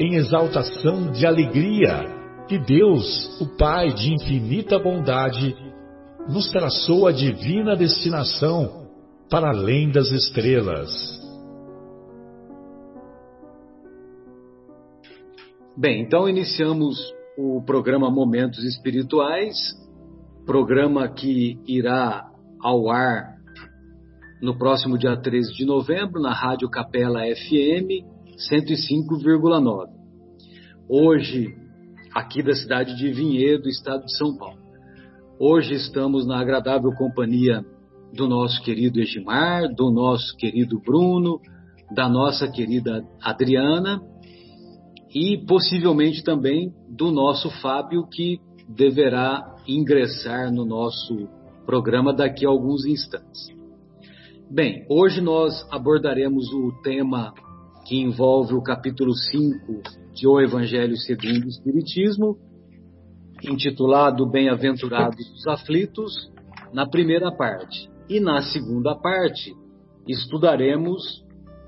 [0.00, 2.06] em exaltação de alegria
[2.48, 5.54] que Deus, o Pai de infinita bondade,
[6.26, 8.88] nos traçou a divina destinação
[9.28, 10.90] para além das estrelas.
[15.76, 16.98] Bem, então iniciamos
[17.36, 19.54] o programa Momentos Espirituais,
[20.46, 22.26] programa que irá
[22.58, 23.36] ao ar
[24.42, 28.09] no próximo dia 13 de novembro na Rádio Capela FM
[28.48, 29.88] 105,9.
[30.88, 31.54] Hoje,
[32.14, 34.58] aqui da cidade de Vinhedo, estado de São Paulo.
[35.38, 37.62] Hoje estamos na agradável companhia
[38.14, 41.38] do nosso querido Egimar, do nosso querido Bruno,
[41.94, 44.00] da nossa querida Adriana
[45.14, 51.28] e possivelmente também do nosso Fábio, que deverá ingressar no nosso
[51.66, 53.48] programa daqui a alguns instantes.
[54.50, 57.32] Bem, hoje nós abordaremos o tema
[57.84, 62.36] que envolve o capítulo 5 de O Evangelho segundo o Espiritismo,
[63.42, 66.30] intitulado Bem-aventurados os aflitos,
[66.72, 67.90] na primeira parte.
[68.08, 69.54] E na segunda parte,
[70.06, 71.24] estudaremos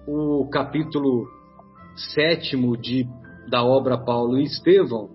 [0.07, 1.27] o capítulo
[2.15, 3.07] sétimo de,
[3.49, 5.11] da obra Paulo e Estevão,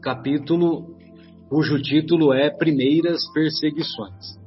[0.00, 0.96] capítulo
[1.48, 4.38] cujo título é Primeiras Perseguições.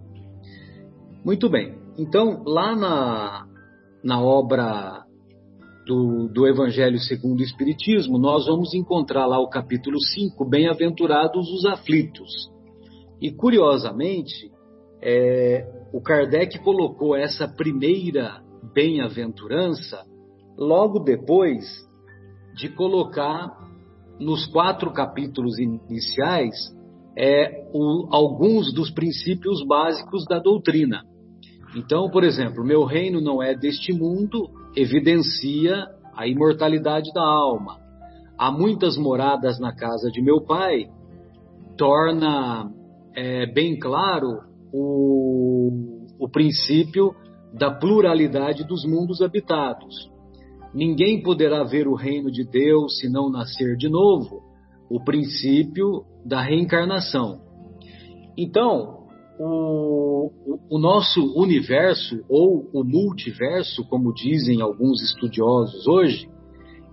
[1.24, 3.46] Muito bem, então lá na,
[4.04, 5.04] na obra
[5.86, 11.66] do, do Evangelho segundo o Espiritismo, nós vamos encontrar lá o capítulo 5, Bem-aventurados os
[11.66, 12.30] aflitos.
[13.22, 14.52] E curiosamente,
[15.02, 18.42] é, o Kardec colocou essa primeira
[18.74, 20.04] bem-aventurança
[20.58, 21.66] logo depois
[22.56, 23.52] de colocar
[24.20, 26.56] nos quatro capítulos iniciais
[27.18, 31.04] é, o, alguns dos princípios básicos da doutrina.
[31.76, 37.78] Então, por exemplo, meu reino não é deste mundo, evidencia a imortalidade da alma.
[38.38, 40.88] Há muitas moradas na casa de meu pai,
[41.78, 42.72] torna
[43.16, 44.42] é, bem claro
[44.72, 45.72] o,
[46.20, 47.16] o princípio
[47.54, 50.12] da pluralidade dos mundos habitados.
[50.74, 54.42] Ninguém poderá ver o reino de Deus se não nascer de novo,
[54.90, 57.42] o princípio da reencarnação.
[58.36, 59.03] Então,
[59.40, 60.32] o,
[60.70, 66.30] o, nosso universo, ou o multiverso, como dizem alguns estudiosos hoje,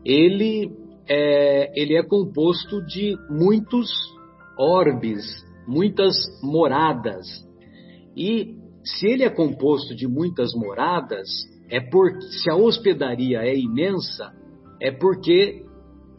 [0.04, 0.72] ele
[1.08, 3.90] é, ele é composto de muitos
[4.58, 5.24] orbes,
[5.66, 7.26] muitas moradas.
[8.16, 11.28] E se ele é composto de muitas moradas,
[11.68, 14.32] é porque se a hospedaria é imensa,
[14.80, 15.64] é porque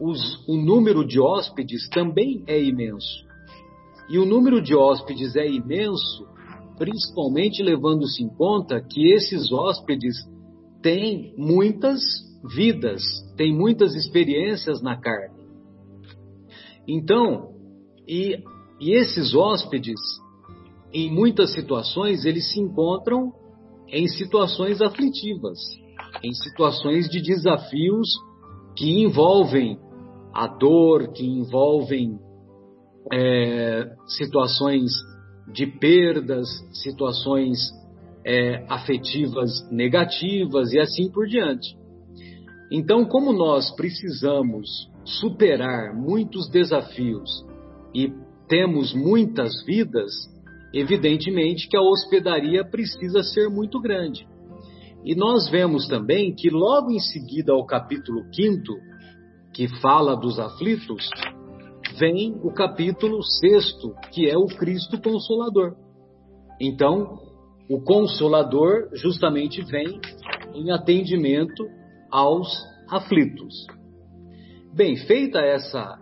[0.00, 3.31] os, o número de hóspedes também é imenso.
[4.08, 6.26] E o número de hóspedes é imenso,
[6.76, 10.16] principalmente levando-se em conta que esses hóspedes
[10.82, 12.00] têm muitas
[12.54, 13.02] vidas,
[13.36, 15.42] têm muitas experiências na carne.
[16.86, 17.52] Então,
[18.06, 18.36] e,
[18.80, 20.00] e esses hóspedes,
[20.92, 23.32] em muitas situações, eles se encontram
[23.88, 25.58] em situações aflitivas,
[26.22, 28.08] em situações de desafios
[28.76, 29.78] que envolvem
[30.34, 32.18] a dor, que envolvem
[33.10, 34.90] é, situações
[35.52, 37.58] de perdas, situações
[38.24, 41.76] é, afetivas negativas e assim por diante.
[42.70, 47.44] Então, como nós precisamos superar muitos desafios
[47.94, 48.12] e
[48.48, 50.12] temos muitas vidas,
[50.72, 54.26] evidentemente que a hospedaria precisa ser muito grande.
[55.04, 58.62] E nós vemos também que logo em seguida ao capítulo 5
[59.52, 61.10] que fala dos aflitos,
[62.02, 65.76] vem o capítulo sexto, que é o Cristo Consolador.
[66.60, 67.20] Então,
[67.70, 70.00] o Consolador justamente vem
[70.52, 71.64] em atendimento
[72.10, 72.48] aos
[72.90, 73.54] aflitos.
[74.74, 75.96] Bem, feita essa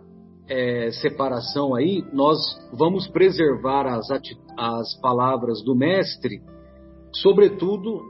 [0.49, 2.39] é, separação aí, nós
[2.73, 4.09] vamos preservar as,
[4.57, 6.41] as palavras do Mestre,
[7.13, 8.01] sobretudo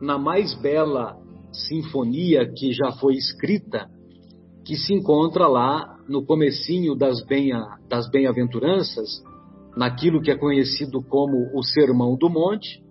[0.00, 1.16] na mais bela
[1.52, 3.88] sinfonia que já foi escrita,
[4.66, 7.24] que se encontra lá no comecinho das,
[8.10, 9.22] bem-aventuranças,
[9.76, 12.82] naquilo que é conhecido como o Sermão do Monte,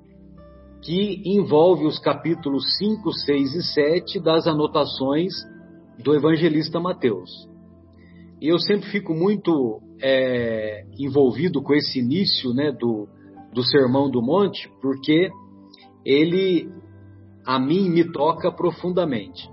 [0.81, 5.31] que envolve os capítulos 5, 6 e 7 das anotações
[6.03, 7.29] do evangelista Mateus.
[8.41, 13.07] E eu sempre fico muito é, envolvido com esse início né, do,
[13.53, 15.29] do Sermão do Monte, porque
[16.03, 16.67] ele
[17.45, 19.47] a mim me toca profundamente.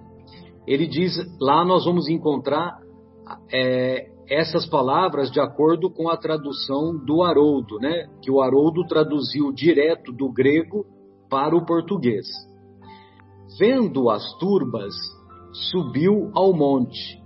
[0.67, 2.79] Ele diz, lá nós vamos encontrar
[3.53, 8.09] é, essas palavras de acordo com a tradução do Haroldo, né?
[8.23, 10.85] Que o Haroldo traduziu direto do grego
[11.31, 12.27] para o português.
[13.59, 14.95] Vendo as turbas,
[15.71, 17.23] subiu ao monte.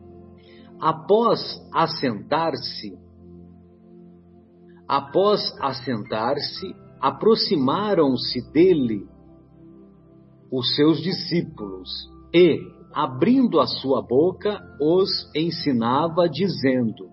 [0.81, 1.41] Após
[1.73, 2.99] assentar-se,
[4.89, 9.07] após assentar-se, aproximaram-se dele
[10.51, 11.89] os seus discípulos
[12.35, 12.61] e,
[12.95, 17.09] abrindo a sua boca, os ensinava, dizendo: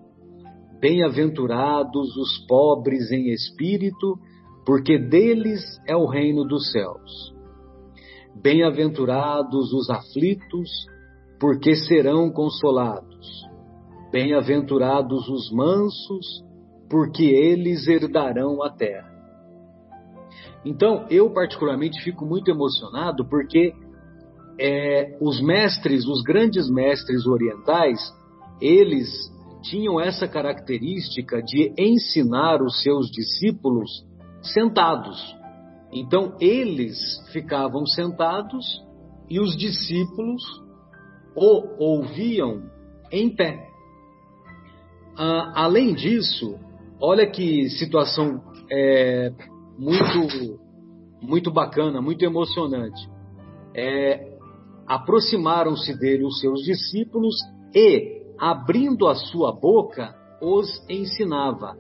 [0.80, 4.18] Bem-aventurados os pobres em espírito,
[4.66, 7.34] porque deles é o reino dos céus.
[8.42, 10.70] Bem-aventurados os aflitos,
[11.40, 13.28] porque serão consolados.
[14.12, 16.44] Bem-aventurados os mansos,
[16.90, 19.10] porque eles herdarão a terra.
[20.66, 23.74] Então, eu particularmente fico muito emocionado porque
[24.60, 28.00] é, os mestres, os grandes mestres orientais,
[28.62, 29.10] eles
[29.64, 33.90] tinham essa característica de ensinar os seus discípulos
[34.42, 35.36] sentados.
[35.92, 36.98] Então, eles
[37.32, 38.66] ficavam sentados
[39.30, 40.44] e os discípulos
[41.36, 42.64] o ouviam
[43.12, 43.66] em pé.
[45.18, 46.58] Ah, além disso,
[47.02, 48.42] olha que situação
[48.72, 49.32] é,
[49.78, 50.60] muito,
[51.22, 53.10] muito bacana, muito emocionante.
[53.74, 54.29] É,
[54.90, 57.36] Aproximaram-se dele os seus discípulos
[57.76, 61.78] e, abrindo a sua boca, os ensinava.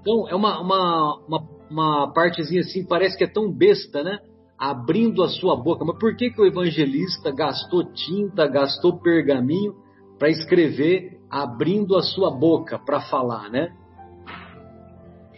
[0.00, 4.18] Então, é uma, uma, uma, uma partezinha assim, parece que é tão besta, né?
[4.58, 5.86] Abrindo a sua boca.
[5.86, 9.74] Mas por que, que o evangelista gastou tinta, gastou pergaminho
[10.18, 13.74] para escrever abrindo a sua boca para falar, né?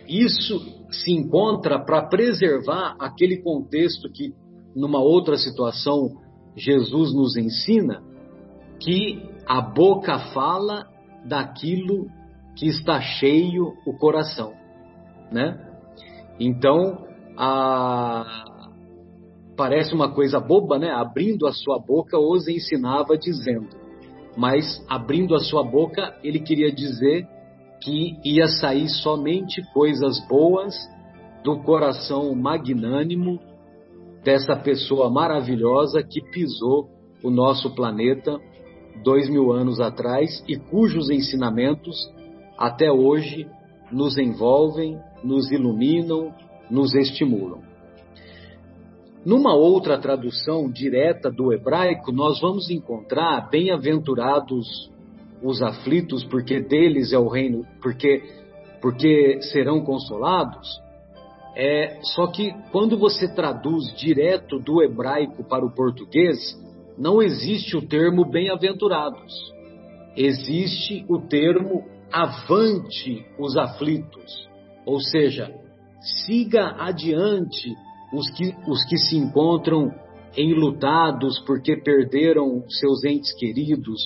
[0.09, 0.59] Isso
[0.91, 4.35] se encontra para preservar aquele contexto que,
[4.75, 6.17] numa outra situação,
[6.59, 8.03] Jesus nos ensina
[8.81, 10.87] que a boca fala
[11.25, 12.07] daquilo
[12.57, 14.53] que está cheio o coração,
[15.33, 15.57] né?
[16.41, 17.07] Então,
[17.37, 18.45] a...
[19.57, 20.91] parece uma coisa boba, né?
[20.91, 23.69] Abrindo a sua boca, os ensinava dizendo.
[24.37, 27.27] Mas abrindo a sua boca, ele queria dizer
[27.81, 30.75] que ia sair somente coisas boas
[31.45, 33.41] do coração magnânimo
[34.29, 36.91] dessa pessoa maravilhosa que pisou
[37.25, 38.39] o nosso planeta
[39.03, 41.97] dois mil anos atrás e cujos ensinamentos
[42.59, 43.49] até hoje
[43.91, 46.31] nos envolvem, nos iluminam,
[46.71, 47.63] nos estimulam.
[49.25, 54.93] Numa outra tradução direta do hebraico, nós vamos encontrar bem-aventurados
[55.43, 58.23] os aflitos, porque deles é o reino, porque
[58.83, 60.69] porque serão consolados.
[61.61, 66.39] É, só que quando você traduz direto do hebraico para o português,
[66.97, 69.35] não existe o termo bem-aventurados.
[70.17, 74.49] Existe o termo avante os aflitos.
[74.87, 75.53] Ou seja,
[76.25, 77.75] siga adiante
[78.13, 79.93] os que, os que se encontram
[80.37, 84.01] enlutados porque perderam seus entes queridos.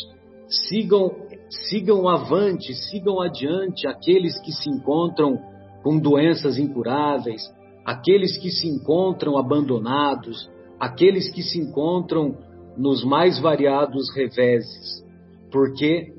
[0.49, 1.14] Sigam,
[1.68, 5.51] sigam avante, sigam adiante aqueles que se encontram
[5.83, 7.43] com doenças incuráveis,
[7.85, 12.37] aqueles que se encontram abandonados, aqueles que se encontram
[12.77, 15.05] nos mais variados reveses,
[15.51, 16.12] porque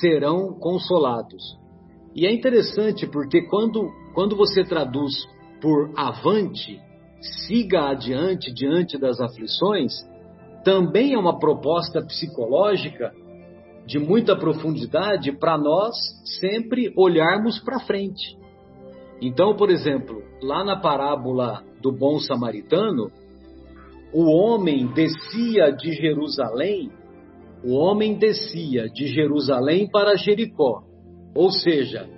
[0.00, 1.42] serão consolados.
[2.14, 5.12] E é interessante porque quando, quando você traduz
[5.60, 6.80] por avante,
[7.46, 9.92] siga adiante diante das aflições,
[10.64, 13.12] também é uma proposta psicológica
[13.86, 15.94] de muita profundidade para nós
[16.40, 18.36] sempre olharmos para frente.
[19.20, 23.10] Então, por exemplo, lá na parábola do bom samaritano,
[24.12, 26.90] o homem descia de Jerusalém,
[27.64, 30.82] o homem descia de Jerusalém para Jericó,
[31.34, 32.08] ou seja,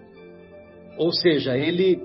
[0.98, 2.02] ou seja, ele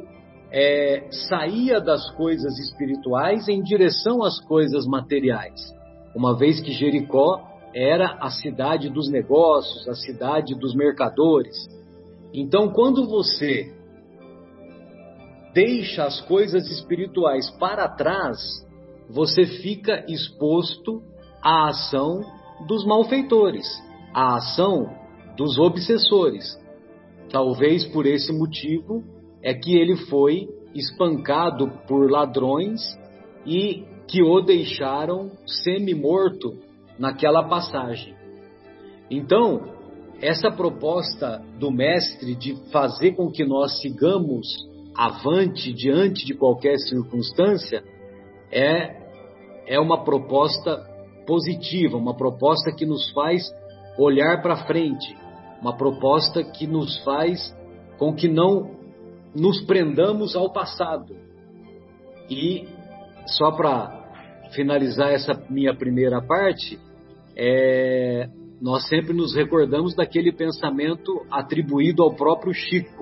[0.51, 5.59] é, saía das coisas espirituais em direção às coisas materiais,
[6.15, 7.41] uma vez que Jericó
[7.73, 11.55] era a cidade dos negócios, a cidade dos mercadores.
[12.33, 13.73] Então, quando você
[15.53, 18.37] deixa as coisas espirituais para trás,
[19.09, 21.01] você fica exposto
[21.41, 22.21] à ação
[22.67, 23.67] dos malfeitores,
[24.13, 24.89] à ação
[25.35, 26.59] dos obsessores.
[27.29, 29.03] Talvez por esse motivo
[29.41, 32.81] é que ele foi espancado por ladrões
[33.45, 36.57] e que o deixaram semi-morto
[36.99, 38.13] naquela passagem.
[39.09, 39.61] Então,
[40.21, 44.47] essa proposta do Mestre de fazer com que nós sigamos
[44.95, 47.83] avante diante de qualquer circunstância
[48.51, 49.01] é,
[49.67, 50.77] é uma proposta
[51.25, 53.43] positiva, uma proposta que nos faz
[53.97, 55.15] olhar para frente,
[55.61, 57.55] uma proposta que nos faz
[57.97, 58.71] com que não
[59.33, 61.15] nos prendamos ao passado.
[62.29, 62.67] E
[63.25, 64.01] só para
[64.53, 66.79] finalizar essa minha primeira parte,
[67.35, 68.29] é,
[68.61, 73.00] nós sempre nos recordamos daquele pensamento atribuído ao próprio Chico.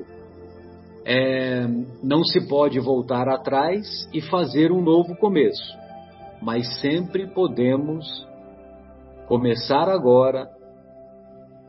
[1.11, 1.67] É,
[2.03, 5.75] não se pode voltar atrás e fazer um novo começo,
[6.39, 8.05] mas sempre podemos
[9.27, 10.47] começar agora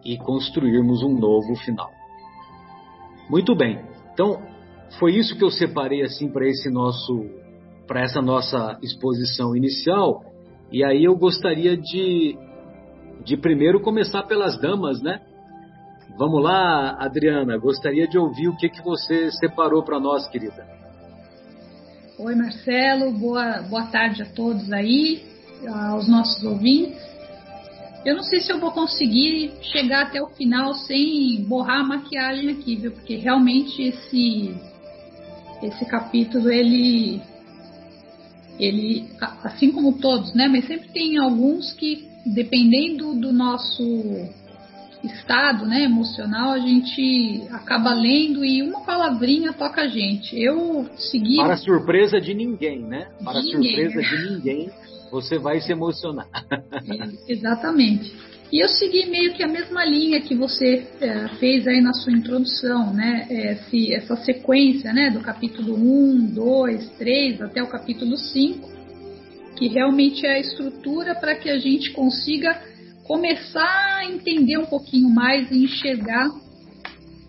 [0.05, 1.89] e construirmos um novo final.
[3.31, 3.81] Muito bem.
[4.13, 4.43] Então,
[4.99, 7.25] foi isso que eu separei assim para esse nosso
[7.87, 10.23] para essa nossa exposição inicial.
[10.71, 12.37] E aí eu gostaria de
[13.25, 15.23] de primeiro começar pelas damas, né?
[16.21, 20.67] Vamos lá, Adriana, gostaria de ouvir o que que você separou para nós, querida.
[22.19, 25.25] Oi, Marcelo, boa boa tarde a todos aí,
[25.67, 27.01] aos nossos ouvintes.
[28.05, 32.51] Eu não sei se eu vou conseguir chegar até o final sem borrar a maquiagem
[32.51, 32.93] aqui, viu?
[32.93, 34.55] Porque realmente esse
[35.63, 37.23] esse capítulo ele
[38.59, 39.09] ele
[39.43, 40.49] assim como todos, né?
[40.49, 44.29] Mas sempre tem alguns que dependendo do nosso
[45.05, 50.39] estado, né, emocional, a gente acaba lendo e uma palavrinha toca a gente.
[50.39, 53.09] Eu segui para surpresa de ninguém, né?
[53.23, 54.71] Para ninguém, surpresa de ninguém
[55.11, 56.29] você vai se emocionar.
[56.51, 58.15] É, exatamente.
[58.53, 62.13] E eu segui meio que a mesma linha que você é, fez aí na sua
[62.13, 63.27] introdução, né?
[63.31, 65.11] Esse, essa sequência, né?
[65.11, 68.69] Do capítulo 1, 2, 3 até o capítulo 5,
[69.57, 72.70] que realmente é a estrutura para que a gente consiga
[73.05, 76.31] começar a entender um pouquinho mais e enxergar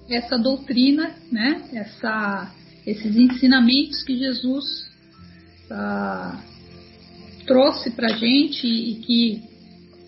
[0.09, 1.61] essa doutrina, né?
[1.73, 2.51] Essa,
[2.85, 4.65] esses ensinamentos que Jesus
[5.69, 6.39] ah,
[7.45, 9.51] trouxe para gente e que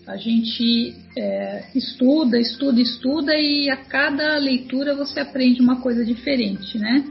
[0.06, 6.78] a gente é, estuda, estuda, estuda e a cada leitura você aprende uma coisa diferente,
[6.78, 7.04] né?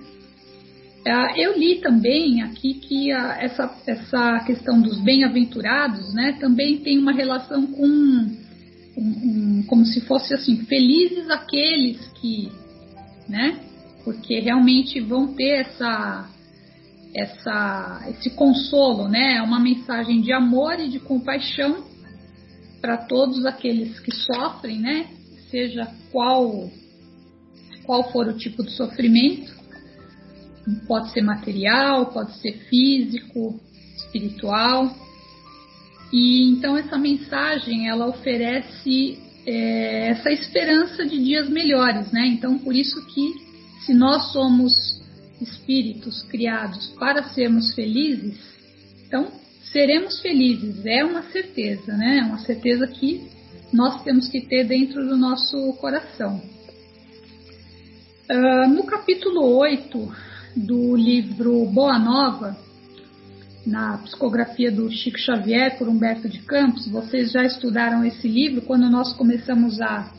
[1.05, 6.97] Ah, eu li também aqui que a, essa, essa questão dos bem-aventurados, né, também tem
[6.97, 8.42] uma relação com
[8.95, 12.51] um, um, como se fosse assim, felizes aqueles que,
[13.27, 13.59] né,
[14.03, 16.29] porque realmente vão ter essa
[17.15, 19.35] essa, esse consolo, né?
[19.35, 21.83] É uma mensagem de amor e de compaixão
[22.81, 25.07] para todos aqueles que sofrem, né?
[25.51, 26.69] Seja qual
[27.85, 29.53] qual for o tipo de sofrimento,
[30.87, 33.59] pode ser material, pode ser físico,
[33.97, 34.95] espiritual.
[36.13, 39.17] E então essa mensagem ela oferece
[39.47, 42.27] é, essa esperança de dias melhores, né?
[42.27, 43.33] Então por isso que
[43.83, 44.71] se nós somos
[45.41, 48.39] espíritos criados para sermos felizes,
[49.07, 49.27] então
[49.71, 52.19] seremos felizes, é uma certeza, né?
[52.19, 53.27] É uma certeza que
[53.73, 56.39] nós temos que ter dentro do nosso coração.
[58.29, 60.15] Uh, no capítulo 8
[60.55, 62.55] do livro Boa Nova,
[63.65, 68.89] na psicografia do Chico Xavier por Humberto de Campos, vocês já estudaram esse livro quando
[68.89, 70.11] nós começamos a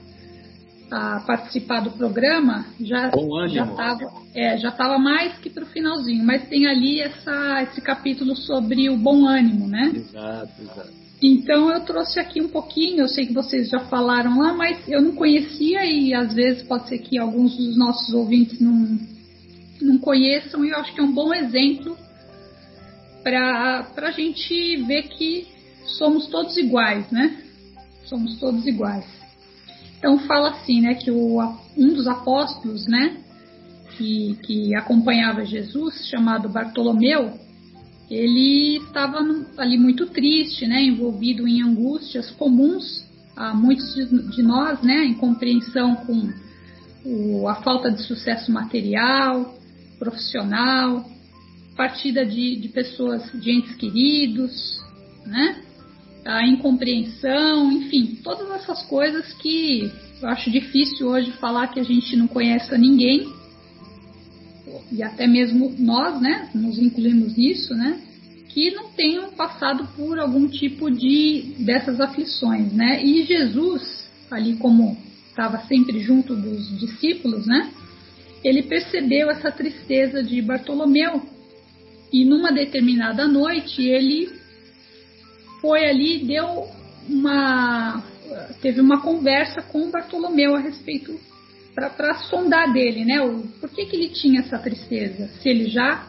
[0.91, 3.11] a participar do programa, já
[3.49, 8.37] já estava é, já mais que para o finalzinho, mas tem ali essa, esse capítulo
[8.37, 9.93] sobre o bom ânimo, né?
[9.95, 11.05] Exato, exato.
[11.23, 15.01] Então eu trouxe aqui um pouquinho, eu sei que vocês já falaram lá, mas eu
[15.01, 18.99] não conhecia e às vezes pode ser que alguns dos nossos ouvintes não,
[19.81, 21.97] não conheçam e eu acho que é um bom exemplo
[23.25, 25.49] para a gente ver que
[25.99, 27.43] somos todos iguais, né?
[28.05, 29.07] Somos todos iguais.
[29.99, 31.41] Então fala assim, né, que o,
[31.77, 33.17] um dos apóstolos, né,
[33.97, 37.33] que, que acompanhava Jesus, chamado Bartolomeu,
[38.11, 39.19] ele estava
[39.57, 43.03] ali muito triste, né, envolvido em angústias comuns
[43.35, 46.31] a muitos de, nós, né, em compreensão com
[47.05, 49.55] o, a falta de sucesso material,
[49.99, 51.05] profissional,
[51.77, 54.79] partida de, de pessoas, de entes queridos,
[55.27, 55.63] né?
[56.25, 62.17] a incompreensão, enfim, todas essas coisas que eu acho difícil hoje falar que a gente
[62.17, 63.31] não conhece ninguém,
[64.91, 68.01] e até mesmo nós, né, nos incluímos nisso, né,
[68.49, 73.05] que não tenham passado por algum tipo de dessas aflições, né?
[73.05, 74.97] E Jesus, ali como
[75.29, 77.73] estava sempre junto dos discípulos, né?
[78.45, 81.21] Ele percebeu essa tristeza de Bartolomeu
[82.15, 84.31] e numa determinada noite ele
[85.61, 86.69] foi ali deu
[87.09, 88.05] uma
[88.63, 91.19] teve uma conversa com Bartolomeu a respeito
[91.75, 93.21] para sondar dele, né?
[93.21, 95.27] O, por que, que ele tinha essa tristeza?
[95.41, 96.07] Se ele já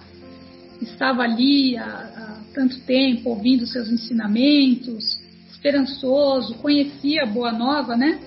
[0.79, 5.19] estava ali há, há tanto tempo ouvindo seus ensinamentos,
[5.49, 8.19] esperançoso, conhecia a Boa Nova, né?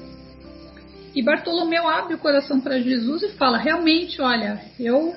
[1.14, 5.14] E Bartolomeu abre o coração para Jesus e fala: realmente, olha, eu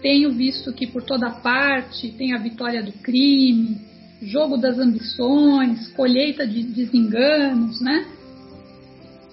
[0.00, 3.80] tenho visto que por toda parte tem a vitória do crime,
[4.22, 8.06] jogo das ambições, colheita de desenganos, né?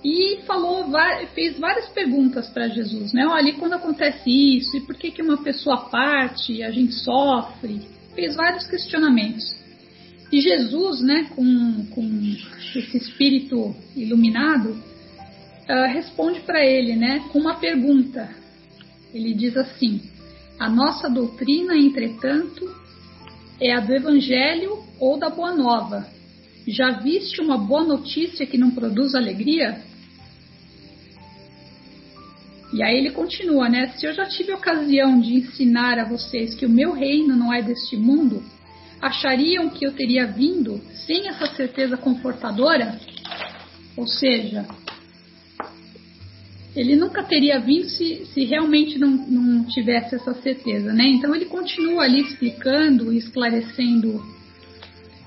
[0.04, 0.86] E falou,
[1.34, 3.26] fez várias perguntas para Jesus, né?
[3.26, 4.76] Olha, e quando acontece isso?
[4.76, 7.82] E por que que uma pessoa parte e a gente sofre?
[8.14, 9.56] Fez vários questionamentos.
[10.30, 12.36] E Jesus, né, com, com
[12.76, 18.30] esse espírito iluminado, uh, responde para ele, né, com uma pergunta.
[19.14, 20.02] Ele diz assim:
[20.64, 22.74] A nossa doutrina, entretanto,
[23.60, 26.08] é a do Evangelho ou da Boa Nova.
[26.66, 29.82] Já viste uma boa notícia que não produz alegria?
[32.72, 33.90] E aí ele continua, né?
[33.98, 37.62] Se eu já tive ocasião de ensinar a vocês que o meu reino não é
[37.62, 38.42] deste mundo,
[39.02, 43.02] achariam que eu teria vindo sem essa certeza confortadora?
[43.98, 44.66] Ou seja,
[46.76, 51.06] ele nunca teria vindo se, se realmente não, não tivesse essa certeza, né?
[51.08, 54.24] Então ele continua ali explicando e esclarecendo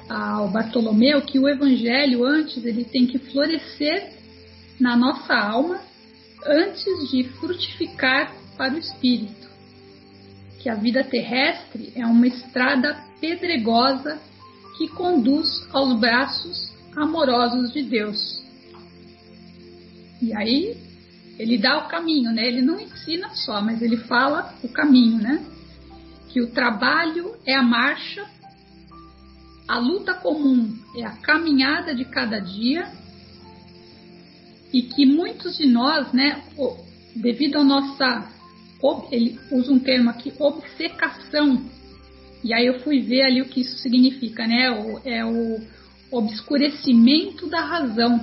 [0.08, 4.12] ao Bartolomeu que o evangelho antes ele tem que florescer
[4.78, 5.80] na nossa alma
[6.44, 9.46] antes de frutificar para o espírito.
[10.60, 14.18] Que a vida terrestre é uma estrada pedregosa
[14.76, 18.42] que conduz aos braços amorosos de Deus.
[20.20, 20.85] E aí
[21.38, 22.46] ele dá o caminho, né?
[22.46, 25.44] Ele não ensina só, mas ele fala o caminho, né?
[26.28, 28.24] Que o trabalho é a marcha,
[29.68, 32.88] a luta comum é a caminhada de cada dia
[34.72, 36.42] e que muitos de nós, né,
[37.14, 38.28] devido à nossa,
[39.10, 41.64] ele usa um termo aqui, obcecação,
[42.44, 44.66] e aí eu fui ver ali o que isso significa, né,
[45.04, 45.60] é o
[46.10, 48.22] obscurecimento da razão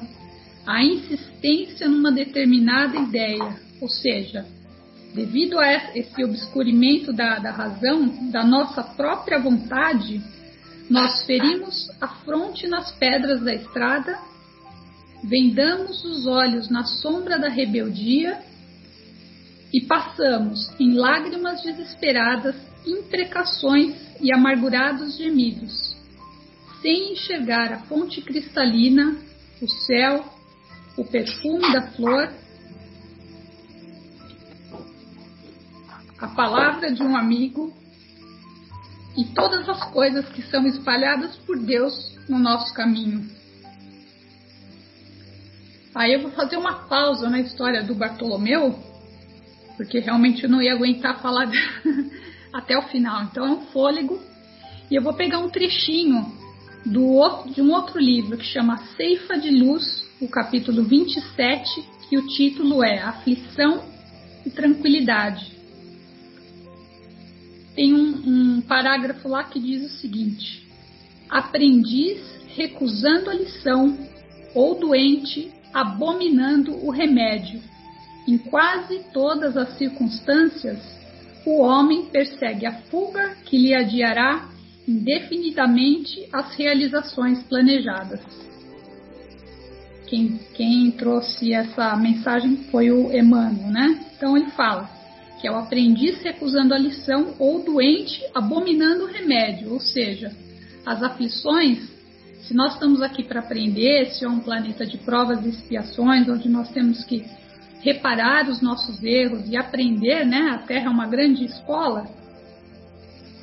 [0.65, 4.45] a insistência numa determinada ideia, ou seja,
[5.13, 10.21] devido a esse obscurimento da, da razão, da nossa própria vontade,
[10.89, 14.17] nós ferimos a fronte nas pedras da estrada,
[15.23, 18.41] vendamos os olhos na sombra da rebeldia
[19.73, 25.95] e passamos em lágrimas desesperadas, imprecações e amargurados gemidos,
[26.81, 29.15] sem enxergar a fonte cristalina,
[29.61, 30.32] o céu,
[30.97, 32.31] o perfume da flor,
[36.19, 37.73] a palavra de um amigo
[39.17, 43.29] e todas as coisas que são espalhadas por Deus no nosso caminho.
[45.95, 48.79] Aí eu vou fazer uma pausa na história do Bartolomeu,
[49.77, 51.51] porque realmente eu não ia aguentar falar
[52.51, 53.23] até o final.
[53.23, 54.19] Então é um fôlego.
[54.89, 56.31] E eu vou pegar um trechinho
[56.85, 62.25] do, de um outro livro que chama Ceifa de Luz o capítulo 27, que o
[62.27, 63.83] título é Aflição
[64.45, 65.51] e Tranquilidade.
[67.75, 70.65] Tem um, um parágrafo lá que diz o seguinte:
[71.29, 72.21] Aprendiz
[72.55, 73.97] recusando a lição,
[74.55, 77.59] ou doente abominando o remédio.
[78.25, 80.79] Em quase todas as circunstâncias,
[81.45, 84.47] o homem persegue a fuga que lhe adiará
[84.87, 88.52] indefinidamente as realizações planejadas.
[90.07, 93.99] Quem, quem trouxe essa mensagem foi o Emmanuel, né?
[94.15, 94.89] Então ele fala
[95.43, 100.31] que é o aprendiz recusando a lição ou doente abominando o remédio, ou seja,
[100.85, 101.79] as aflições.
[102.43, 106.47] Se nós estamos aqui para aprender, se é um planeta de provas e expiações, onde
[106.47, 107.25] nós temos que
[107.81, 110.51] reparar os nossos erros e aprender, né?
[110.51, 112.07] A Terra é uma grande escola.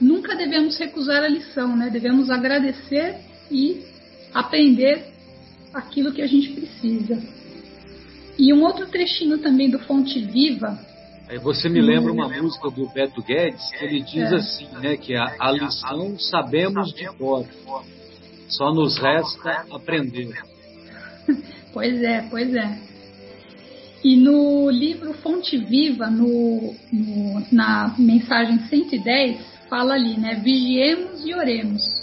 [0.00, 1.90] Nunca devemos recusar a lição, né?
[1.90, 3.18] Devemos agradecer
[3.50, 3.84] e
[4.32, 5.04] aprender
[5.72, 7.20] aquilo que a gente precisa.
[8.38, 10.78] E um outro trechinho também do Fonte Viva.
[11.28, 14.36] Aí você me lembra uma música do Beto Guedes, que ele diz é.
[14.36, 17.46] assim, né, que a, a lição sabemos de cor.
[18.48, 20.34] Só nos resta aprender.
[21.72, 22.78] Pois é, pois é.
[24.02, 30.40] E no livro Fonte Viva, no, no, na mensagem 110, fala ali, né?
[30.42, 31.99] Vigiemos e oremos.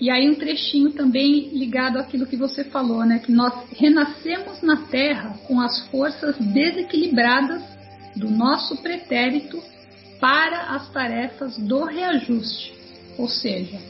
[0.00, 3.18] E aí um trechinho também ligado àquilo que você falou, né?
[3.18, 7.62] Que nós renascemos na Terra com as forças desequilibradas
[8.14, 9.60] do nosso pretérito
[10.20, 12.72] para as tarefas do reajuste.
[13.16, 13.80] Ou seja,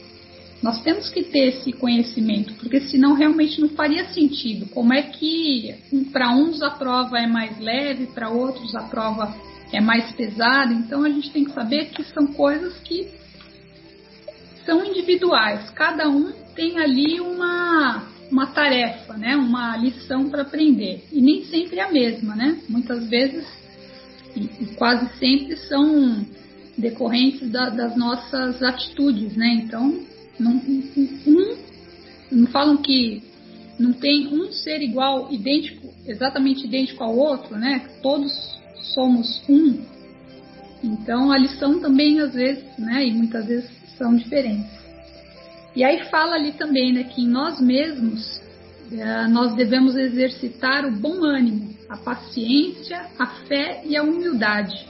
[0.62, 4.66] nós temos que ter esse conhecimento, porque senão realmente não faria sentido.
[4.70, 5.74] Como é que
[6.12, 9.34] para uns a prova é mais leve, para outros a prova
[9.72, 10.72] é mais pesada?
[10.72, 13.17] Então a gente tem que saber que são coisas que
[14.68, 15.70] são individuais.
[15.70, 19.34] Cada um tem ali uma, uma tarefa, né?
[19.34, 21.06] uma lição para aprender.
[21.10, 22.60] E nem sempre é a mesma, né?
[22.68, 23.46] Muitas vezes,
[24.36, 26.22] e, quase sempre, são
[26.76, 29.62] decorrentes da, das nossas atitudes, né?
[29.64, 30.02] Então,
[30.38, 31.56] não, um,
[32.30, 33.22] não falam que
[33.78, 37.88] não tem um ser igual, idêntico, exatamente idêntico ao outro, né?
[38.02, 38.30] Todos
[38.94, 39.80] somos um.
[40.84, 43.06] Então a lição também às vezes, né?
[43.06, 44.78] E muitas vezes são diferentes.
[45.76, 47.04] E aí fala ali também, né?
[47.04, 48.40] Que em nós mesmos
[48.90, 54.86] é, nós devemos exercitar o bom ânimo, a paciência, a fé e a humildade.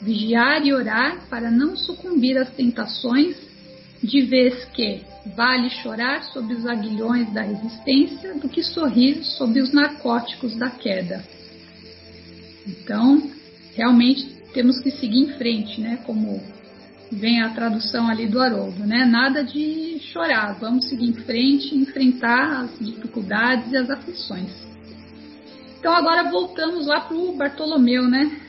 [0.00, 3.36] Vigiar e orar para não sucumbir às tentações
[4.02, 5.02] de vez que
[5.36, 11.24] vale chorar sob os aguilhões da resistência do que sorrir sob os narcóticos da queda.
[12.66, 13.30] Então,
[13.74, 15.98] realmente temos que seguir em frente, né?
[16.04, 16.42] Como
[17.12, 19.04] vem a tradução ali do Haroldo, né?
[19.04, 24.50] Nada de chorar, vamos seguir em frente, enfrentar as dificuldades e as aflições.
[25.78, 28.40] Então agora voltamos lá para o Bartolomeu, né?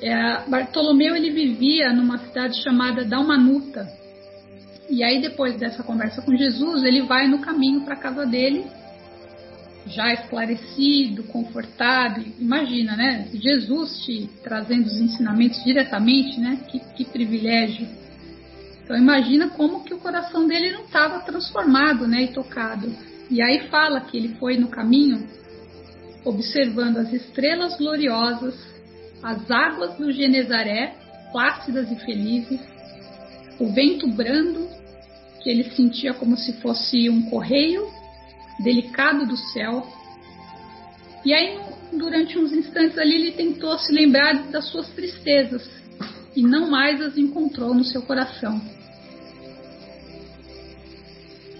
[0.00, 3.86] É, Bartolomeu ele vivia numa cidade chamada Dalmanuta.
[4.88, 8.64] E aí depois dessa conversa com Jesus, ele vai no caminho para a casa dele,
[9.86, 12.24] já esclarecido, confortado.
[12.38, 13.28] Imagina, né?
[13.32, 16.58] Jesus te trazendo os ensinamentos diretamente, né?
[16.68, 17.86] Que, que privilégio.
[18.84, 22.24] Então imagina como que o coração dele não estava transformado, né?
[22.24, 22.92] E tocado.
[23.30, 25.26] E aí fala que ele foi no caminho
[26.24, 28.76] observando as estrelas gloriosas
[29.22, 30.94] as águas do Genezaré,
[31.32, 32.60] plácidas e felizes,
[33.58, 34.68] o vento brando,
[35.42, 37.88] que ele sentia como se fosse um correio
[38.58, 39.86] delicado do céu.
[41.24, 41.58] E aí,
[41.92, 45.68] durante uns instantes ali, ele tentou se lembrar das suas tristezas
[46.34, 48.60] e não mais as encontrou no seu coração.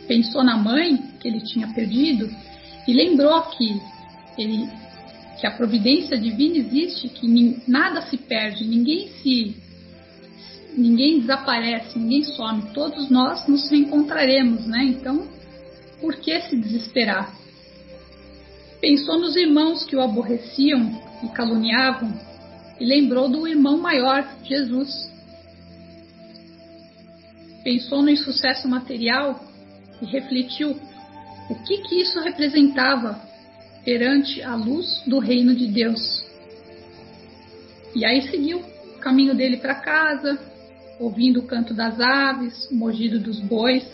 [0.06, 2.30] Pensou na mãe que ele tinha perdido
[2.86, 3.80] e lembrou que
[4.38, 4.68] ele
[5.40, 7.28] que a providência divina existe, que
[7.68, 9.54] nada se perde, ninguém se
[10.74, 14.84] ninguém desaparece, ninguém some, todos nós nos reencontraremos, né?
[14.84, 15.26] Então,
[16.00, 17.34] por que se desesperar?
[18.80, 22.12] Pensou nos irmãos que o aborreciam e caluniavam
[22.78, 25.10] e lembrou do irmão maior, Jesus.
[27.64, 29.40] Pensou no insucesso material
[30.00, 30.78] e refletiu
[31.50, 33.20] o que que isso representava
[33.84, 36.24] perante a luz do reino de Deus.
[37.94, 40.38] E aí seguiu o caminho dele para casa,
[40.98, 43.84] ouvindo o canto das aves, o mugido dos bois,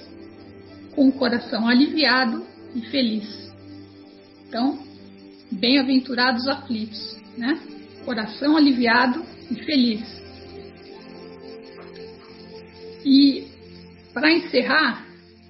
[0.94, 3.52] com o coração aliviado e feliz.
[4.48, 4.78] Então,
[5.50, 7.58] bem-aventurados aflitos, né?
[8.04, 10.22] Coração aliviado e feliz.
[13.04, 13.46] E
[14.12, 15.06] para encerrar,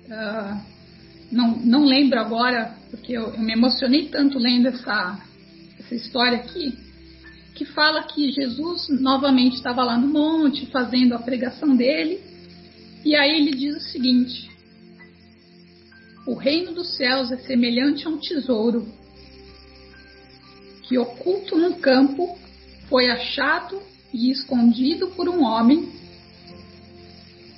[0.07, 0.61] uh,
[1.31, 5.19] não, não lembro agora, porque eu, eu me emocionei tanto lendo essa,
[5.79, 6.79] essa história aqui,
[7.55, 12.21] que fala que Jesus novamente estava lá no monte fazendo a pregação dele,
[13.05, 14.52] e aí ele diz o seguinte:
[16.27, 18.87] O reino dos céus é semelhante a um tesouro
[20.83, 22.39] que, oculto num campo,
[22.89, 23.81] foi achado
[24.13, 25.89] e escondido por um homem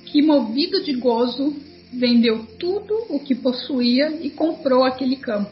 [0.07, 1.55] que, movido de gozo,
[1.93, 5.51] vendeu tudo o que possuía e comprou aquele campo.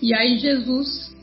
[0.00, 1.14] E aí Jesus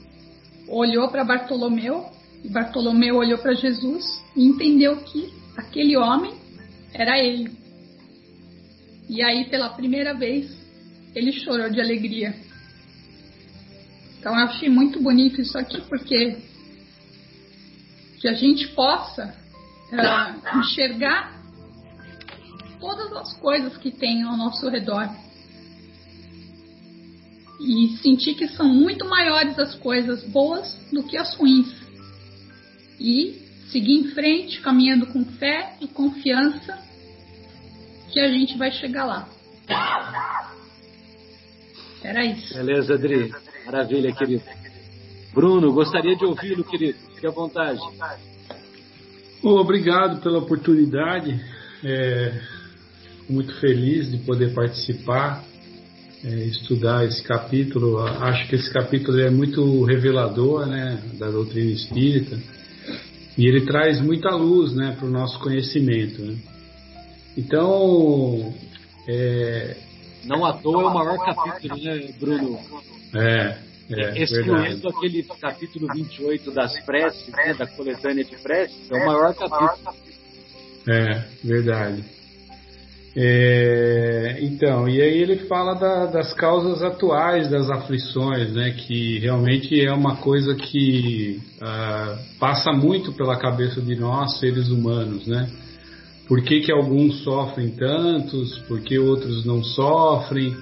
[0.68, 2.06] olhou para Bartolomeu,
[2.44, 6.34] e Bartolomeu olhou para Jesus e entendeu que aquele homem
[6.94, 7.67] era ele.
[9.10, 10.52] E aí, pela primeira vez,
[11.16, 12.36] ele chorou de alegria.
[14.20, 16.38] Então, eu achei muito bonito isso aqui, porque
[18.20, 19.36] que a gente possa
[19.92, 21.40] uh, enxergar
[22.80, 25.10] todas as coisas que tem ao nosso redor.
[27.60, 31.74] E sentir que são muito maiores as coisas boas do que as ruins.
[33.00, 33.42] E
[33.72, 36.78] seguir em frente, caminhando com fé e confiança,
[38.18, 39.30] que a gente vai chegar lá.
[42.04, 42.52] Era isso.
[42.56, 43.32] Beleza, Adri.
[43.64, 44.42] Maravilha, querido.
[45.36, 46.98] Bruno, gostaria de ouvi-lo, querido.
[47.14, 47.80] Fique à vontade.
[49.44, 51.40] obrigado pela oportunidade.
[51.84, 52.42] É,
[53.30, 55.44] muito feliz de poder participar,
[56.24, 58.00] é, estudar esse capítulo.
[58.00, 62.36] Acho que esse capítulo é muito revelador né, da doutrina espírita
[63.38, 66.20] e ele traz muita luz né, para o nosso conhecimento.
[66.20, 66.57] Né?
[67.38, 68.54] Então.
[69.08, 69.78] É...
[70.26, 72.60] Não à toa é o maior capítulo, né, Bruno?
[73.16, 73.58] É,
[73.90, 74.88] é, Excluindo verdade.
[74.88, 79.96] aquele capítulo 28 das preces, né, da coletânea de preces, é o maior capítulo.
[80.86, 82.04] É, verdade.
[83.16, 89.84] É, então, e aí ele fala da, das causas atuais das aflições, né, que realmente
[89.84, 95.50] é uma coisa que uh, passa muito pela cabeça de nós, seres humanos, né?
[96.28, 100.56] Por que, que alguns sofrem tantos, por que outros não sofrem,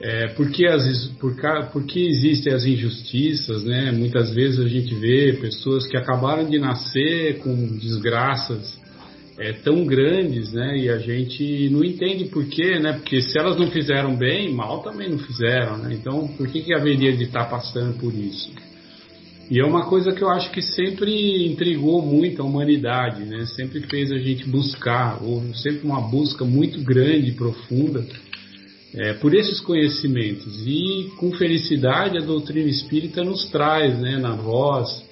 [0.00, 1.36] é, por, que as, por,
[1.72, 3.92] por que existem as injustiças, né?
[3.92, 8.80] Muitas vezes a gente vê pessoas que acabaram de nascer com desgraças
[9.38, 10.78] é, tão grandes, né?
[10.78, 12.94] E a gente não entende por quê, né?
[12.94, 15.94] Porque se elas não fizeram bem, mal também não fizeram, né?
[15.94, 18.50] Então, por que, que haveria de estar passando por isso?
[19.52, 23.44] E é uma coisa que eu acho que sempre intrigou muito a humanidade, né?
[23.44, 28.02] Sempre fez a gente buscar, houve sempre uma busca muito grande profunda
[28.94, 30.66] é, por esses conhecimentos.
[30.66, 35.04] E com felicidade a doutrina espírita nos traz, né, na voz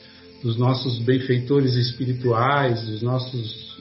[0.42, 3.78] dos nossos benfeitores espirituais, dos nossos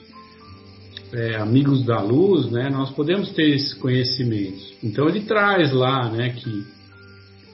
[1.14, 4.60] é, amigos da luz, né, nós podemos ter esse conhecimento.
[4.84, 6.66] Então ele traz lá, né, que,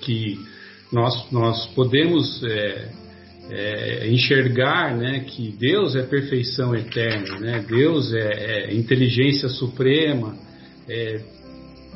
[0.00, 0.55] que
[0.92, 2.88] nós, nós podemos é,
[3.50, 7.64] é, enxergar né, que Deus é perfeição eterna, né?
[7.66, 10.36] Deus é, é inteligência suprema,
[10.88, 11.20] é,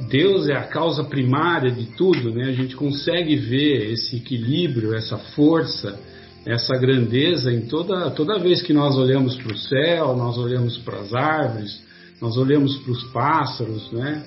[0.08, 2.44] Deus é a causa primária de tudo, né?
[2.48, 5.98] a gente consegue ver esse equilíbrio, essa força,
[6.46, 11.00] essa grandeza em toda, toda vez que nós olhamos para o céu, nós olhamos para
[11.00, 11.82] as árvores,
[12.20, 14.24] nós olhamos para os pássaros, né?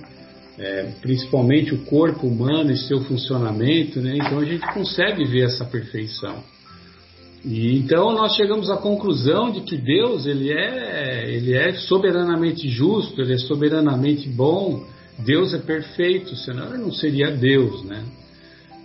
[0.57, 4.15] É, principalmente o corpo humano e seu funcionamento, né?
[4.15, 6.43] então a gente consegue ver essa perfeição.
[7.43, 13.19] E então nós chegamos à conclusão de que Deus ele é, ele é soberanamente justo,
[13.21, 14.85] ele é soberanamente bom,
[15.19, 18.03] Deus é perfeito, senão ele não seria Deus, né?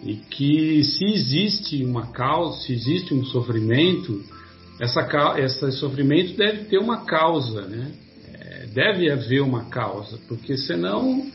[0.04, 4.22] E que se existe uma causa, se existe um sofrimento,
[4.80, 7.92] essa, esse sofrimento deve ter uma causa, né?
[8.34, 11.30] É, deve haver uma causa, porque senão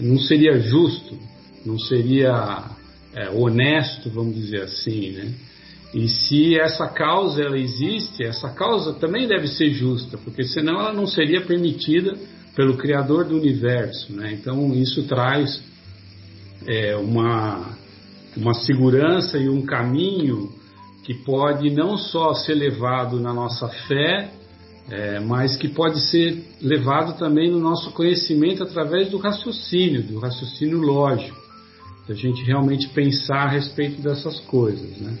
[0.00, 1.18] não seria justo,
[1.64, 2.64] não seria
[3.14, 5.34] é, honesto, vamos dizer assim, né?
[5.94, 10.92] E se essa causa ela existe, essa causa também deve ser justa, porque senão ela
[10.92, 12.14] não seria permitida
[12.54, 14.32] pelo Criador do universo, né?
[14.34, 15.62] Então isso traz
[16.66, 17.78] é, uma
[18.36, 20.52] uma segurança e um caminho
[21.04, 24.30] que pode não só ser levado na nossa fé,
[24.90, 30.78] é, mas que pode ser levado também no nosso conhecimento através do raciocínio, do raciocínio
[30.78, 31.36] lógico,
[32.08, 35.18] da gente realmente pensar a respeito dessas coisas, né?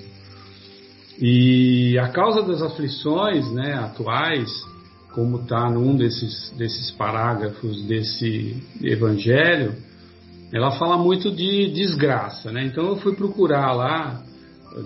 [1.20, 4.48] E a causa das aflições, né, atuais,
[5.12, 9.74] como está num desses desses parágrafos desse evangelho,
[10.52, 12.64] ela fala muito de desgraça, né?
[12.64, 14.22] Então eu fui procurar lá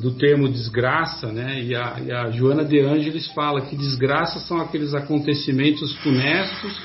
[0.01, 1.62] do termo desgraça, né?
[1.62, 6.81] E a, e a Joana de Ângeles fala que desgraça são aqueles acontecimentos funestos,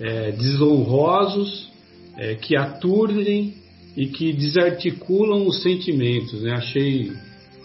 [0.00, 1.68] é, desonrosos,
[2.16, 3.54] é, que aturdem
[3.96, 6.42] e que desarticulam os sentimentos.
[6.42, 6.52] Né?
[6.52, 7.12] Achei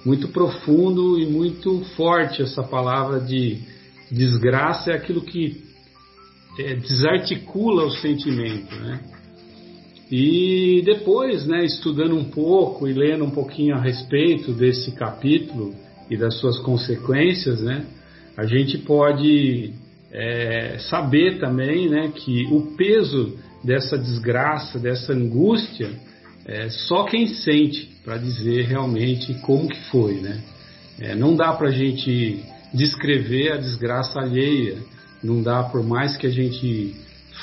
[0.06, 3.60] muito profundo e muito forte essa palavra de
[4.12, 5.64] desgraça, é aquilo que
[6.60, 8.76] é, desarticula o sentimento.
[8.76, 9.00] Né?
[10.16, 15.74] E depois, né, estudando um pouco e lendo um pouquinho a respeito desse capítulo
[16.08, 17.84] e das suas consequências, né,
[18.38, 19.74] a gente pode
[20.12, 25.90] é, saber também né, que o peso dessa desgraça, dessa angústia,
[26.46, 30.22] é só quem sente para dizer realmente como que foi.
[30.22, 30.44] Né?
[31.00, 32.40] É, não dá para a gente
[32.72, 34.78] descrever a desgraça alheia,
[35.24, 36.94] não dá por mais que a gente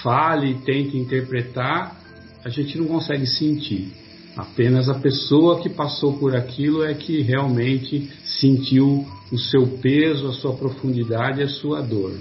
[0.05, 2.00] fale e tente interpretar,
[2.45, 3.93] a gente não consegue sentir.
[4.37, 10.33] Apenas a pessoa que passou por aquilo é que realmente sentiu o seu peso, a
[10.33, 12.15] sua profundidade, a sua dor.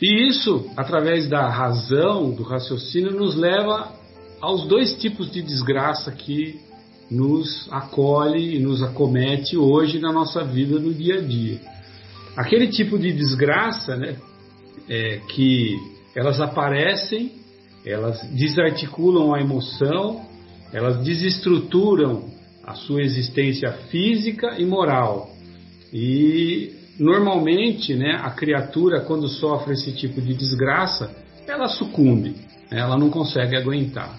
[0.00, 3.92] E isso, através da razão, do raciocínio, nos leva
[4.40, 6.60] aos dois tipos de desgraça que
[7.10, 11.60] nos acolhe e nos acomete hoje na nossa vida no dia a dia.
[12.36, 14.16] Aquele tipo de desgraça, né,
[14.88, 15.74] é, que
[16.14, 17.32] elas aparecem,
[17.86, 20.26] elas desarticulam a emoção,
[20.72, 22.24] elas desestruturam
[22.64, 25.30] a sua existência física e moral.
[25.92, 31.14] E normalmente, né, a criatura quando sofre esse tipo de desgraça,
[31.46, 32.30] ela sucumbe,
[32.70, 34.18] né, ela não consegue aguentar.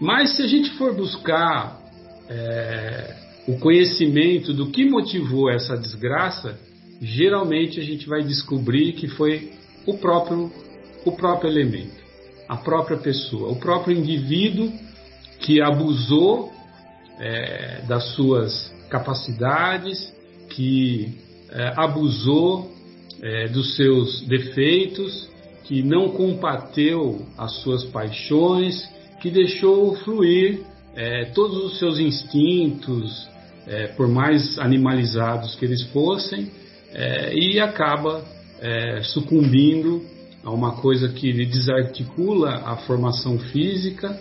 [0.00, 1.80] Mas se a gente for buscar
[2.28, 3.14] é,
[3.46, 6.58] o conhecimento do que motivou essa desgraça,
[7.00, 9.52] geralmente a gente vai descobrir que foi
[9.86, 10.50] o próprio,
[11.04, 11.95] o próprio elemento,
[12.48, 14.72] a própria pessoa, o próprio indivíduo
[15.40, 16.52] que abusou
[17.18, 20.14] é, das suas capacidades,
[20.50, 21.18] que
[21.50, 22.70] é, abusou
[23.22, 25.28] é, dos seus defeitos,
[25.64, 28.88] que não combateu as suas paixões,
[29.20, 30.60] que deixou fluir
[30.94, 33.28] é, todos os seus instintos,
[33.66, 36.50] é, por mais animalizados que eles fossem,
[36.92, 38.24] é, e acaba
[39.02, 40.02] sucumbindo
[40.46, 44.16] a uma coisa que lhe desarticula a formação física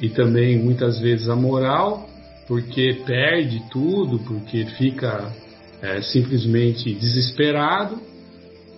[0.00, 2.08] e também muitas vezes a moral,
[2.46, 5.34] porque perde tudo, porque fica
[5.82, 7.98] é, simplesmente desesperado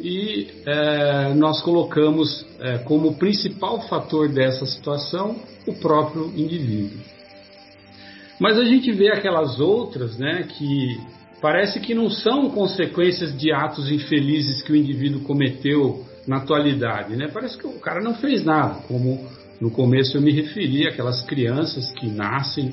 [0.00, 7.00] e é, nós colocamos é, como principal fator dessa situação o próprio indivíduo.
[8.40, 10.98] Mas a gente vê aquelas outras, né, que
[11.42, 17.28] parece que não são consequências de atos infelizes que o indivíduo cometeu na atualidade, né?
[17.32, 19.26] Parece que o cara não fez nada, como
[19.60, 22.72] no começo eu me referi aquelas crianças que nascem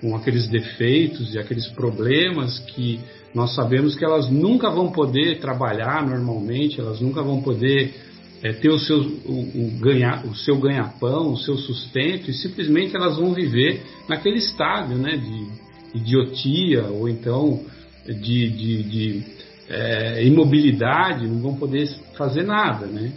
[0.00, 3.00] com aqueles defeitos e aqueles problemas que
[3.34, 7.94] nós sabemos que elas nunca vão poder trabalhar normalmente, elas nunca vão poder
[8.42, 12.94] é, ter o seu, o, o, ganhar, o seu ganha-pão, o seu sustento, e simplesmente
[12.94, 17.62] elas vão viver naquele estágio né, de idiotia ou então
[18.06, 19.35] de, de, de
[19.68, 22.86] é, imobilidade, não vão poder fazer nada.
[22.86, 23.12] Né?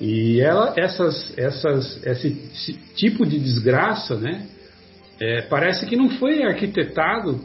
[0.00, 4.46] E ela, essas, essas, esse tipo de desgraça né,
[5.20, 7.40] é, parece que não foi arquitetado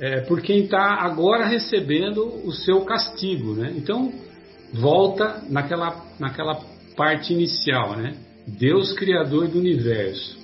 [0.00, 3.54] é, por quem está agora recebendo o seu castigo.
[3.54, 3.72] Né?
[3.76, 4.12] Então,
[4.72, 6.60] volta naquela, naquela
[6.96, 8.14] parte inicial, né?
[8.46, 10.36] Deus Criador do Universo,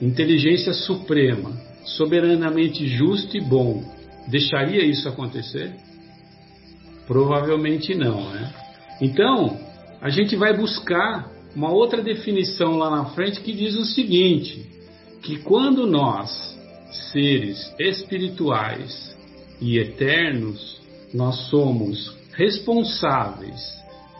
[0.00, 1.52] inteligência suprema,
[1.84, 3.84] soberanamente justo e bom,
[4.28, 5.72] deixaria isso acontecer?
[7.10, 8.54] Provavelmente não, né?
[9.00, 9.58] Então,
[10.00, 14.64] a gente vai buscar uma outra definição lá na frente que diz o seguinte:
[15.20, 16.56] que quando nós,
[17.10, 19.18] seres espirituais
[19.60, 20.80] e eternos,
[21.12, 23.60] nós somos responsáveis,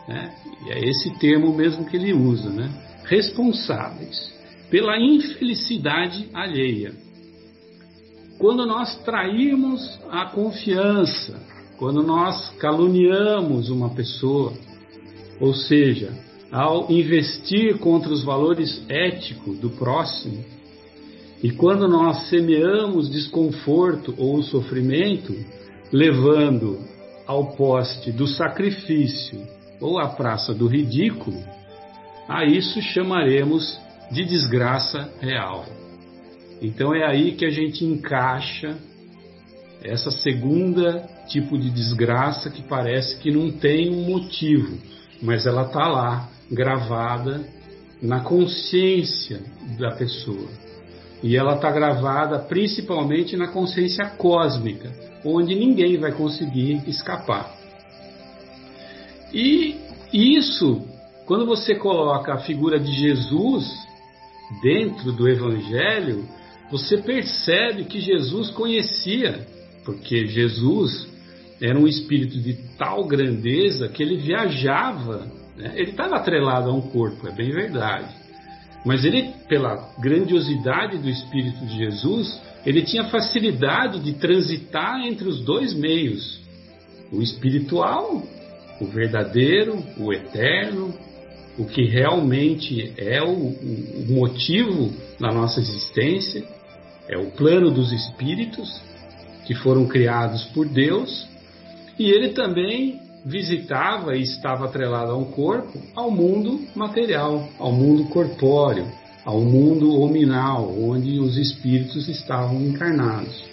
[0.05, 0.35] né?
[0.65, 2.69] e é esse termo mesmo que ele usa, né?
[3.05, 4.37] responsáveis
[4.69, 6.91] pela infelicidade alheia.
[8.37, 11.50] Quando nós traímos a confiança,
[11.81, 14.53] quando nós caluniamos uma pessoa,
[15.39, 16.13] ou seja,
[16.51, 20.45] ao investir contra os valores éticos do próximo,
[21.41, 25.35] e quando nós semeamos desconforto ou sofrimento,
[25.91, 26.77] levando
[27.25, 29.41] ao poste do sacrifício
[29.79, 31.43] ou à praça do ridículo,
[32.29, 33.75] a isso chamaremos
[34.11, 35.65] de desgraça real.
[36.61, 38.77] Então é aí que a gente encaixa
[39.83, 44.77] essa segunda tipo de desgraça que parece que não tem um motivo,
[45.21, 47.41] mas ela está lá, gravada
[48.01, 49.41] na consciência
[49.77, 50.49] da pessoa.
[51.23, 54.91] E ela está gravada principalmente na consciência cósmica,
[55.23, 57.55] onde ninguém vai conseguir escapar.
[59.33, 59.77] E
[60.11, 60.81] isso,
[61.25, 63.71] quando você coloca a figura de Jesus
[64.61, 66.27] dentro do Evangelho,
[66.71, 69.47] você percebe que Jesus conhecia,
[69.83, 71.09] porque Jesus
[71.61, 75.73] era um espírito de tal grandeza que ele viajava, né?
[75.75, 78.21] ele estava atrelado a um corpo, é bem verdade.
[78.83, 85.41] Mas ele, pela grandiosidade do Espírito de Jesus, ele tinha facilidade de transitar entre os
[85.41, 86.41] dois meios:
[87.11, 88.23] o espiritual,
[88.79, 90.91] o verdadeiro, o eterno,
[91.59, 96.43] o que realmente é o, o motivo da nossa existência,
[97.07, 98.81] é o plano dos espíritos
[99.45, 101.27] que foram criados por Deus,
[101.97, 108.05] e ele também visitava e estava atrelado a um corpo, ao mundo material, ao mundo
[108.05, 108.87] corpóreo,
[109.23, 113.43] ao mundo hominal, onde os espíritos estavam encarnados.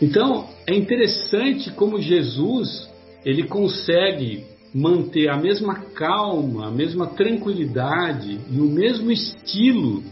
[0.00, 2.88] Então, é interessante como Jesus,
[3.24, 10.02] ele consegue manter a mesma calma, a mesma tranquilidade e o mesmo estilo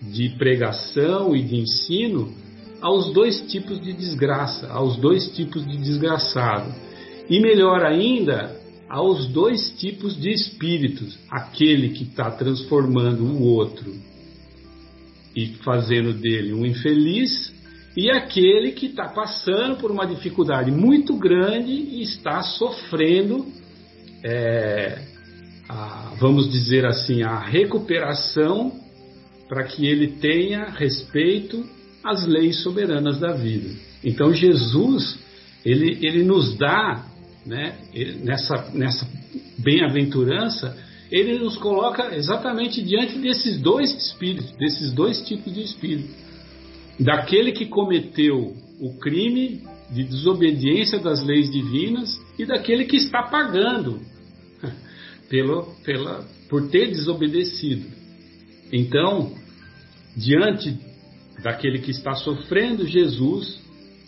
[0.00, 2.32] de pregação e de ensino
[2.80, 6.74] aos dois tipos de desgraça, aos dois tipos de desgraçado.
[7.28, 8.56] E melhor ainda,
[8.88, 13.94] aos dois tipos de espíritos: aquele que está transformando o outro
[15.36, 17.52] e fazendo dele um infeliz,
[17.96, 23.46] e aquele que está passando por uma dificuldade muito grande e está sofrendo,
[24.24, 25.02] é,
[25.68, 28.72] a, vamos dizer assim, a recuperação
[29.48, 31.64] para que ele tenha respeito
[32.02, 33.70] às leis soberanas da vida.
[34.04, 35.18] Então Jesus,
[35.64, 37.04] ele, ele nos dá,
[37.44, 37.76] né,
[38.22, 39.08] nessa, nessa
[39.58, 40.76] bem-aventurança,
[41.10, 46.10] ele nos coloca exatamente diante desses dois espíritos, desses dois tipos de espírito.
[47.00, 54.00] Daquele que cometeu o crime de desobediência das leis divinas e daquele que está pagando
[55.30, 57.86] pelo, pela, por ter desobedecido.
[58.72, 59.32] Então,
[60.14, 60.78] diante
[61.42, 63.60] daquele que está sofrendo, Jesus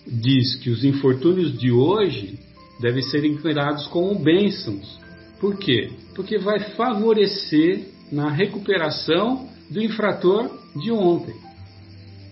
[0.07, 2.39] diz que os infortúnios de hoje
[2.81, 4.99] devem ser encarados como bênçãos.
[5.39, 5.91] Por quê?
[6.15, 11.35] Porque vai favorecer na recuperação do infrator de ontem.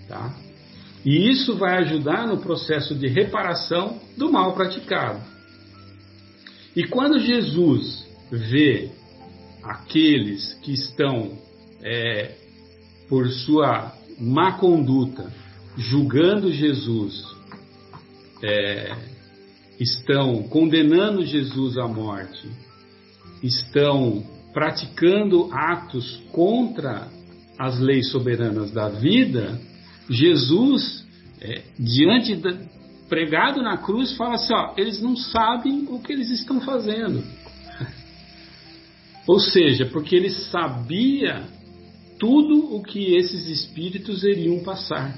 [0.08, 0.34] Tá?
[1.04, 5.22] E isso vai ajudar no processo de reparação do mal praticado.
[6.74, 8.90] E quando Jesus vê
[9.62, 11.38] aqueles que estão,
[11.82, 12.34] é,
[13.08, 15.32] por sua má conduta,
[15.76, 17.24] julgando Jesus,
[18.42, 18.96] é,
[19.78, 22.48] estão condenando Jesus à morte,
[23.42, 27.08] estão praticando atos contra
[27.58, 29.60] as leis soberanas da vida,
[30.10, 31.06] Jesus,
[31.40, 32.56] é, diante da,
[33.08, 37.22] pregado na cruz, fala assim: ó, eles não sabem o que eles estão fazendo.
[39.26, 41.46] Ou seja, porque ele sabia
[42.18, 45.16] tudo o que esses espíritos iriam passar.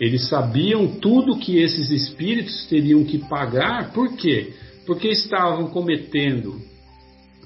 [0.00, 4.52] Eles sabiam tudo que esses espíritos teriam que pagar, por quê?
[4.86, 6.60] Porque estavam cometendo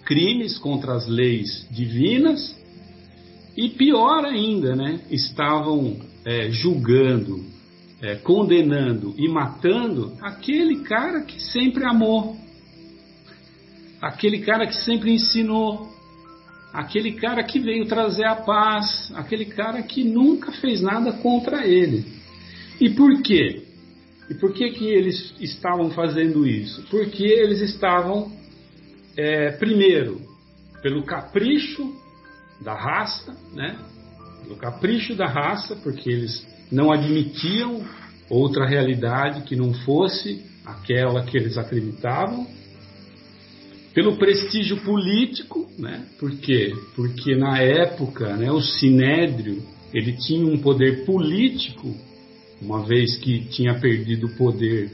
[0.04, 2.56] crimes contra as leis divinas
[3.54, 5.00] e pior ainda, né?
[5.10, 7.44] Estavam é, julgando,
[8.00, 12.36] é, condenando e matando aquele cara que sempre amou,
[14.00, 15.97] aquele cara que sempre ensinou,
[16.72, 22.04] aquele cara que veio trazer a paz, aquele cara que nunca fez nada contra ele.
[22.80, 23.64] E por quê?
[24.30, 26.82] E por que, que eles estavam fazendo isso?
[26.90, 28.30] Porque eles estavam,
[29.16, 30.20] é, primeiro,
[30.82, 31.94] pelo capricho
[32.60, 33.76] da raça, né?
[34.42, 37.82] Pelo capricho da raça, porque eles não admitiam
[38.28, 42.46] outra realidade que não fosse aquela que eles acreditavam
[43.98, 46.04] pelo prestígio político, né?
[46.20, 46.72] Por quê?
[46.94, 49.60] Porque na época, né, o sinédrio
[49.92, 51.92] ele tinha um poder político,
[52.62, 54.88] uma vez que tinha perdido o poder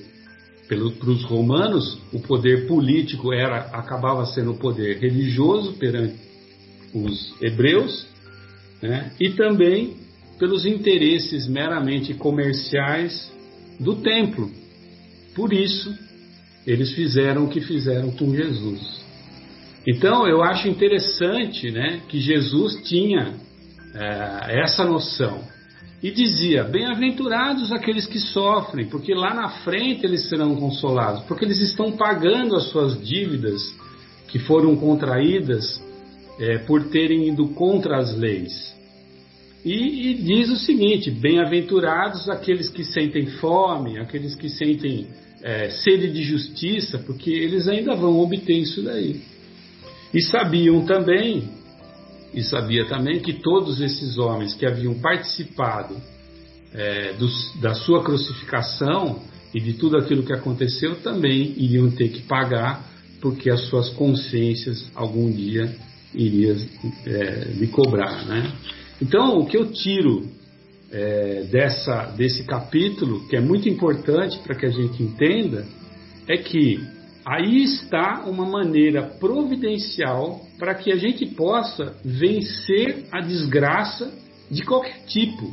[0.66, 0.78] para
[1.10, 6.14] os romanos, o poder político era acabava sendo o poder religioso perante
[6.94, 8.06] os hebreus,
[8.80, 9.12] né?
[9.20, 9.98] E também
[10.38, 13.30] pelos interesses meramente comerciais
[13.78, 14.50] do templo.
[15.34, 15.94] Por isso,
[16.66, 19.04] eles fizeram o que fizeram com Jesus.
[19.86, 23.34] Então eu acho interessante né, que Jesus tinha
[23.94, 25.42] é, essa noção
[26.02, 31.60] e dizia: Bem-aventurados aqueles que sofrem, porque lá na frente eles serão consolados, porque eles
[31.60, 33.62] estão pagando as suas dívidas
[34.28, 35.82] que foram contraídas
[36.38, 38.74] é, por terem ido contra as leis.
[39.64, 45.08] E, e diz o seguinte: Bem-aventurados aqueles que sentem fome, aqueles que sentem
[45.44, 49.20] é, sede de justiça, porque eles ainda vão obter isso daí.
[50.12, 51.50] E sabiam também,
[52.32, 55.96] e sabia também que todos esses homens que haviam participado
[56.72, 57.14] é,
[57.60, 59.20] da sua crucificação
[59.52, 62.82] e de tudo aquilo que aconteceu também iriam ter que pagar,
[63.20, 65.76] porque as suas consciências algum dia
[66.14, 66.56] iriam
[67.04, 68.50] é, lhe cobrar, né?
[69.00, 70.26] Então, o que eu tiro
[70.94, 75.66] é, dessa, desse capítulo, que é muito importante para que a gente entenda,
[76.28, 76.80] é que
[77.26, 84.12] aí está uma maneira providencial para que a gente possa vencer a desgraça
[84.48, 85.52] de qualquer tipo.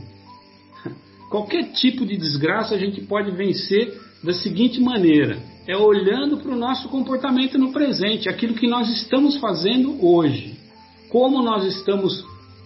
[1.32, 6.58] Qualquer tipo de desgraça a gente pode vencer da seguinte maneira: é olhando para o
[6.58, 10.56] nosso comportamento no presente, aquilo que nós estamos fazendo hoje,
[11.10, 12.24] como nós estamos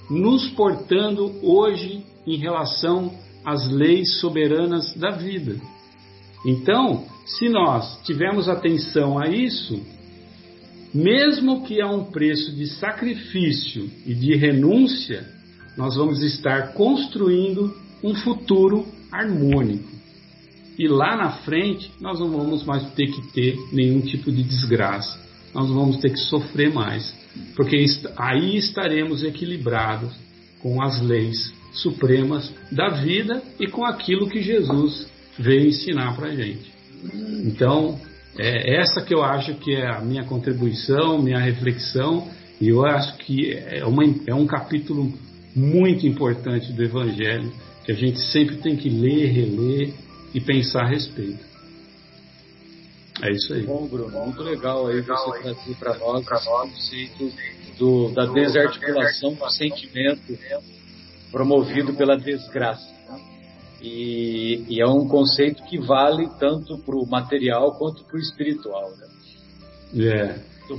[0.10, 3.14] nos portando hoje em relação
[3.44, 5.56] às leis soberanas da vida.
[6.46, 9.82] Então, se nós tivermos atenção a isso,
[10.94, 15.28] mesmo que a um preço de sacrifício e de renúncia,
[15.76, 19.94] nós vamos estar construindo um futuro harmônico.
[20.78, 25.18] e lá na frente nós não vamos mais ter que ter nenhum tipo de desgraça.
[25.54, 27.16] Nós não vamos ter que sofrer mais,
[27.56, 27.78] porque
[28.18, 30.14] aí estaremos equilibrados
[30.62, 35.08] com as leis supremas da vida e com aquilo que Jesus
[35.38, 36.74] veio ensinar para a gente.
[37.44, 38.00] Então,
[38.38, 43.18] é essa que eu acho que é a minha contribuição, minha reflexão, e eu acho
[43.18, 45.14] que é, uma, é um capítulo
[45.56, 47.52] muito importante do Evangelho
[47.84, 49.94] que a gente sempre tem que ler, reler
[50.34, 51.44] e pensar a respeito.
[53.22, 53.64] É isso aí.
[53.64, 57.32] Bom, Bruno, muito legal aí você trazer para nós o conceito
[57.78, 60.38] do, da desarticulação do sentimento
[61.36, 62.88] promovido pela desgraça.
[63.82, 68.90] E, e, é um conceito que vale tanto para o material quanto para o espiritual.
[69.94, 70.06] Né?
[70.06, 70.36] É.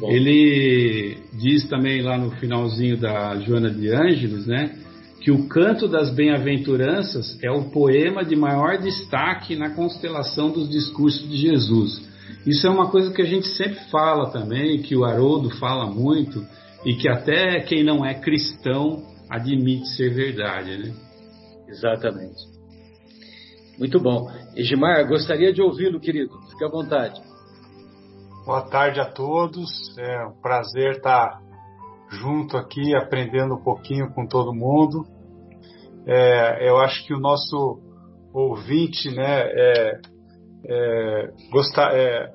[0.09, 4.79] Ele diz também lá no finalzinho da Joana de Ângeles, né,
[5.21, 11.29] que o canto das bem-aventuranças é o poema de maior destaque na constelação dos discursos
[11.29, 12.01] de Jesus.
[12.47, 16.43] Isso é uma coisa que a gente sempre fala também, que o Haroldo fala muito
[16.85, 20.95] e que até quem não é cristão admite ser verdade, né?
[21.69, 22.57] Exatamente.
[23.79, 24.31] Muito bom.
[24.55, 26.41] Egimar, gostaria de ouvi-lo, querido.
[26.51, 27.21] Fique à vontade.
[28.47, 29.97] Boa tarde a todos.
[29.99, 31.41] É um prazer estar
[32.11, 35.05] junto aqui, aprendendo um pouquinho com todo mundo.
[36.07, 37.81] É, eu acho que o nosso
[38.33, 40.01] ouvinte, né, é,
[40.69, 42.33] é, gostar, é,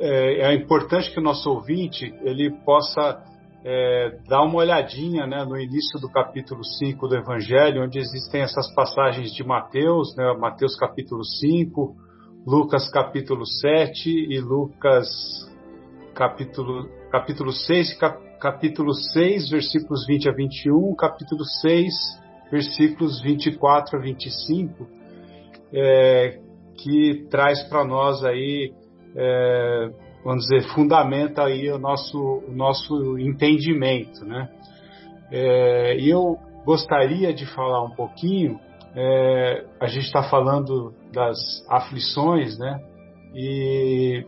[0.00, 3.22] é, é importante que o nosso ouvinte ele possa
[3.64, 8.72] é, dar uma olhadinha né, no início do capítulo 5 do Evangelho, onde existem essas
[8.74, 11.94] passagens de Mateus, né, Mateus capítulo 5,
[12.46, 15.06] Lucas capítulo 7 e Lucas
[16.14, 21.94] capítulo, capítulo 6, cap, capítulo 6, versículos 20 a 21, capítulo 6,
[22.50, 24.86] versículos 24 a 25,
[25.72, 26.38] é,
[26.76, 28.72] que traz para nós aí,
[29.16, 29.90] é,
[30.24, 32.18] vamos dizer, fundamenta aí o nosso,
[32.48, 34.48] o nosso entendimento, né?
[35.30, 38.60] É, e eu gostaria de falar um pouquinho,
[38.94, 42.80] é, a gente está falando das aflições, né?
[43.34, 44.24] E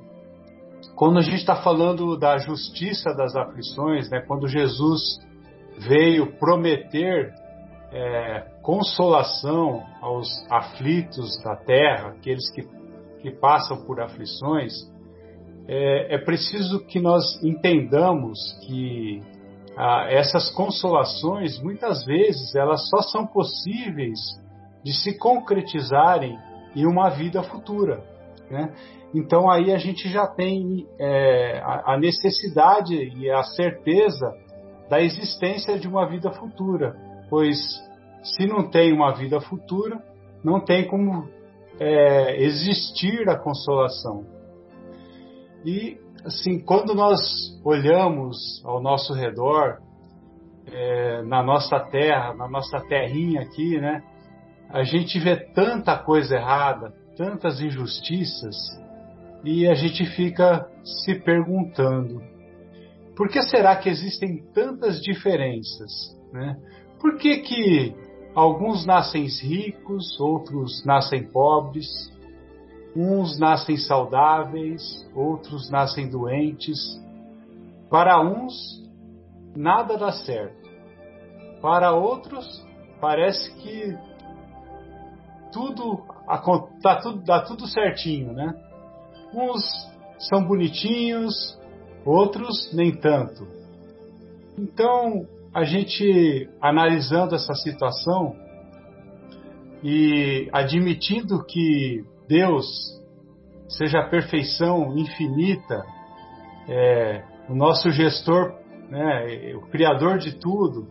[0.94, 5.18] quando a gente está falando da justiça das aflições, né, quando Jesus
[5.78, 7.32] veio prometer
[7.92, 12.62] é, consolação aos aflitos da terra, aqueles que,
[13.20, 14.72] que passam por aflições,
[15.66, 19.20] é, é preciso que nós entendamos que
[19.76, 24.18] ah, essas consolações, muitas vezes, elas só são possíveis
[24.84, 26.38] de se concretizarem
[26.76, 28.04] em uma vida futura.
[28.50, 28.72] Né?
[29.14, 34.32] Então aí a gente já tem é, a necessidade e a certeza
[34.88, 36.94] da existência de uma vida futura,
[37.30, 37.58] pois
[38.22, 40.02] se não tem uma vida futura,
[40.42, 41.28] não tem como
[41.80, 44.33] é, existir a consolação.
[45.64, 47.20] E assim, quando nós
[47.64, 49.78] olhamos ao nosso redor,
[50.66, 54.02] é, na nossa terra, na nossa terrinha aqui, né,
[54.70, 58.56] a gente vê tanta coisa errada, tantas injustiças,
[59.44, 62.20] e a gente fica se perguntando:
[63.16, 65.90] por que será que existem tantas diferenças?
[66.32, 66.56] Né?
[67.00, 67.94] Por que, que
[68.34, 71.86] alguns nascem ricos, outros nascem pobres,
[72.96, 74.82] uns nascem saudáveis,
[75.14, 76.78] outros nascem doentes?
[77.90, 78.54] Para uns,
[79.56, 80.68] nada dá certo.
[81.60, 82.64] Para outros,
[83.00, 83.96] parece que
[85.52, 86.02] tudo,
[86.82, 88.54] dá tudo, dá tudo certinho, né?
[89.32, 89.62] Uns
[90.18, 91.58] são bonitinhos,
[92.04, 93.46] outros nem tanto.
[94.58, 98.36] Então, a gente analisando essa situação
[99.82, 102.66] e admitindo que Deus
[103.68, 105.84] seja a perfeição infinita,
[106.68, 108.54] é, o nosso gestor,
[108.88, 110.86] né, o Criador de tudo,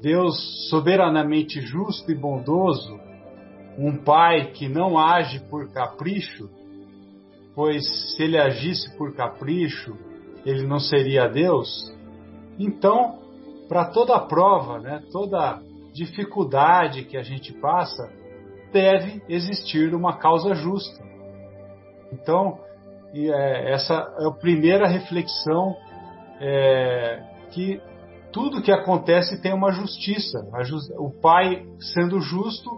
[0.00, 2.98] Deus soberanamente justo e bondoso,
[3.78, 6.50] um Pai que não age por capricho,
[7.54, 7.82] pois
[8.14, 9.96] se ele agisse por capricho,
[10.44, 11.94] ele não seria Deus.
[12.58, 13.20] Então,
[13.68, 15.62] para toda prova, né, toda
[15.92, 18.10] dificuldade que a gente passa,
[18.72, 21.02] deve existir uma causa justa.
[22.12, 22.58] Então,
[23.14, 25.76] é, essa é a primeira reflexão
[26.40, 27.80] é, que
[28.32, 30.38] tudo que acontece tem uma justiça.
[30.98, 32.70] o Pai, sendo justo,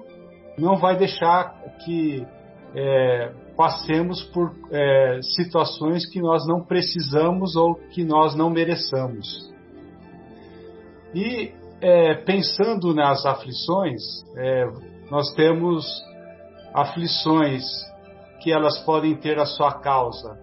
[0.59, 2.27] não vai deixar que
[2.75, 9.53] é, passemos por é, situações que nós não precisamos ou que nós não mereçamos.
[11.15, 14.03] E é, pensando nas aflições,
[14.37, 14.67] é,
[15.11, 15.85] nós temos
[16.73, 17.65] aflições
[18.41, 20.39] que elas podem ter a sua causa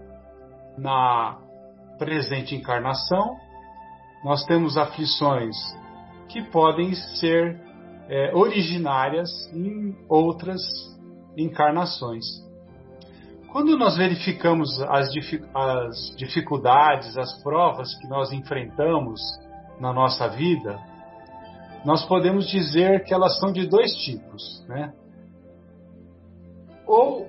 [0.77, 1.37] na
[1.97, 3.35] presente encarnação,
[4.23, 5.55] nós temos aflições
[6.27, 7.59] que podem ser
[8.07, 10.61] é, originárias em outras
[11.37, 12.25] encarnações.
[13.51, 15.09] Quando nós verificamos as,
[15.53, 19.19] as dificuldades, as provas que nós enfrentamos
[19.79, 20.79] na nossa vida,
[21.85, 24.93] nós podemos dizer que elas são de dois tipos, né?
[26.85, 27.27] Ou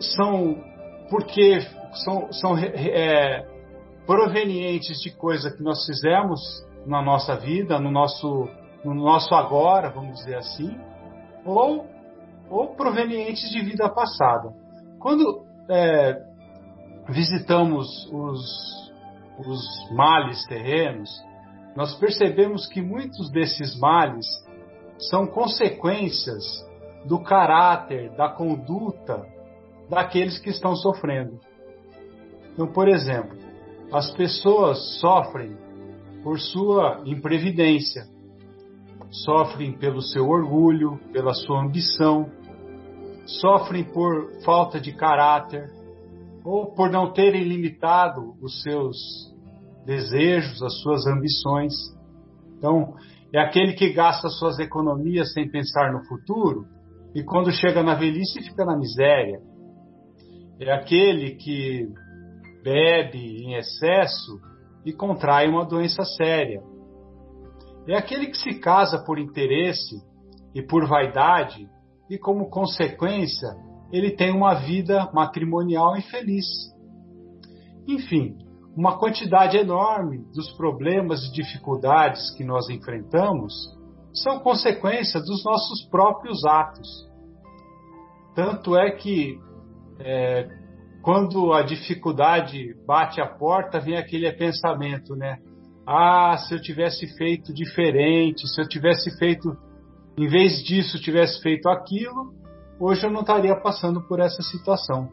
[0.00, 0.62] são
[1.10, 1.60] porque
[2.04, 3.46] são, são é,
[4.06, 6.40] provenientes de coisa que nós fizemos
[6.86, 8.48] na nossa vida, no nosso,
[8.84, 10.78] no nosso agora, vamos dizer assim,
[11.44, 11.86] ou,
[12.50, 14.52] ou provenientes de vida passada.
[14.98, 16.16] Quando é,
[17.08, 18.92] visitamos os,
[19.46, 21.10] os males terrenos,
[21.78, 24.26] nós percebemos que muitos desses males
[24.98, 26.44] são consequências
[27.04, 29.24] do caráter, da conduta
[29.88, 31.38] daqueles que estão sofrendo.
[32.52, 33.38] Então, por exemplo,
[33.92, 35.56] as pessoas sofrem
[36.24, 38.08] por sua imprevidência,
[39.08, 42.28] sofrem pelo seu orgulho, pela sua ambição,
[43.24, 45.70] sofrem por falta de caráter
[46.44, 49.27] ou por não terem limitado os seus
[49.88, 51.72] desejos, as suas ambições.
[52.58, 52.94] Então,
[53.32, 56.66] é aquele que gasta suas economias sem pensar no futuro
[57.14, 59.40] e quando chega na velhice fica na miséria.
[60.60, 61.88] É aquele que
[62.62, 64.38] bebe em excesso
[64.84, 66.60] e contrai uma doença séria.
[67.88, 69.96] É aquele que se casa por interesse
[70.54, 71.66] e por vaidade
[72.10, 73.48] e, como consequência,
[73.90, 76.44] ele tem uma vida matrimonial infeliz.
[77.86, 78.36] Enfim,
[78.78, 83.52] uma quantidade enorme dos problemas e dificuldades que nós enfrentamos
[84.14, 86.88] são consequência dos nossos próprios atos.
[88.36, 89.36] Tanto é que
[89.98, 90.48] é,
[91.02, 95.38] quando a dificuldade bate a porta, vem aquele pensamento, né?
[95.84, 99.56] Ah, se eu tivesse feito diferente, se eu tivesse feito,
[100.16, 102.32] em vez disso, tivesse feito aquilo,
[102.78, 105.08] hoje eu não estaria passando por essa situação.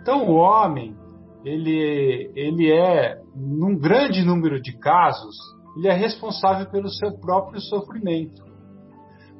[0.00, 0.96] Então, o homem,
[1.44, 5.36] ele, ele é, num grande número de casos,
[5.76, 8.42] ele é responsável pelo seu próprio sofrimento.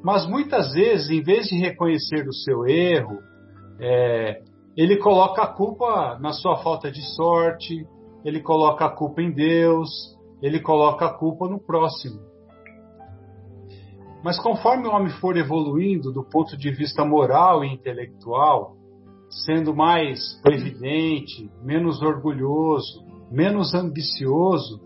[0.02, 3.18] Mas muitas vezes, em vez de reconhecer o seu erro,
[3.78, 4.42] é,
[4.76, 7.86] ele coloca a culpa na sua falta de sorte,
[8.24, 9.90] ele coloca a culpa em Deus,
[10.42, 12.20] ele coloca a culpa no próximo.
[14.22, 18.76] Mas conforme o homem for evoluindo do ponto de vista moral e intelectual,
[19.30, 24.80] sendo mais previdente, menos orgulhoso, menos ambicioso,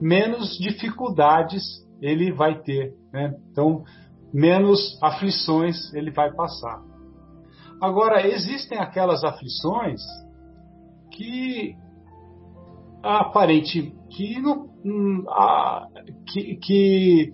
[0.00, 1.62] menos dificuldades
[2.00, 2.94] ele vai ter.
[3.12, 3.34] Né?
[3.50, 3.82] Então,
[4.32, 6.80] menos aflições ele vai passar.
[7.82, 10.00] Agora, existem aquelas aflições
[11.12, 11.74] que
[13.02, 15.24] aparente que, não, hum,
[16.26, 17.32] que, que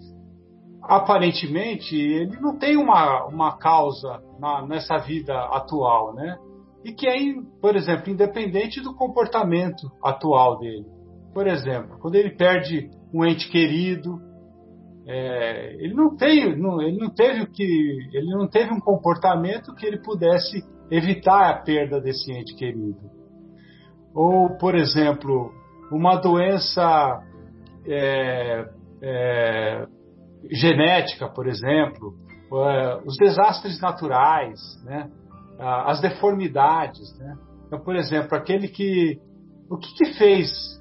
[0.82, 6.38] aparentemente ele não tem uma, uma causa na, nessa vida atual, né?
[6.86, 7.16] E que é,
[7.60, 10.86] por exemplo, independente do comportamento atual dele.
[11.34, 14.20] Por exemplo, quando ele perde um ente querido,
[15.04, 17.64] é, ele não tem, não, ele não teve que,
[18.12, 23.10] ele não teve um comportamento que ele pudesse evitar a perda desse ente querido.
[24.14, 25.50] Ou, por exemplo,
[25.90, 27.20] uma doença
[27.84, 28.64] é,
[29.02, 29.86] é,
[30.52, 32.14] genética, por exemplo,
[32.52, 35.10] é, os desastres naturais, né?
[35.58, 37.16] As deformidades.
[37.18, 37.36] Né?
[37.66, 39.20] Então, por exemplo, aquele que.
[39.68, 40.80] O que, que fez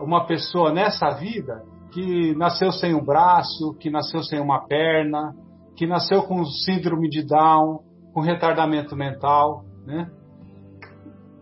[0.00, 1.62] uma pessoa nessa vida
[1.92, 5.34] que nasceu sem um braço, que nasceu sem uma perna,
[5.76, 7.80] que nasceu com síndrome de Down,
[8.12, 10.10] com retardamento mental, né?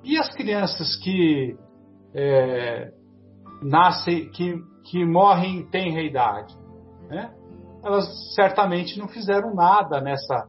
[0.04, 1.56] E as crianças que
[2.14, 2.90] é,
[3.62, 6.54] nascem, que, que morrem em tenra idade,
[7.08, 7.32] né?
[7.84, 10.48] Elas certamente não fizeram nada nessa,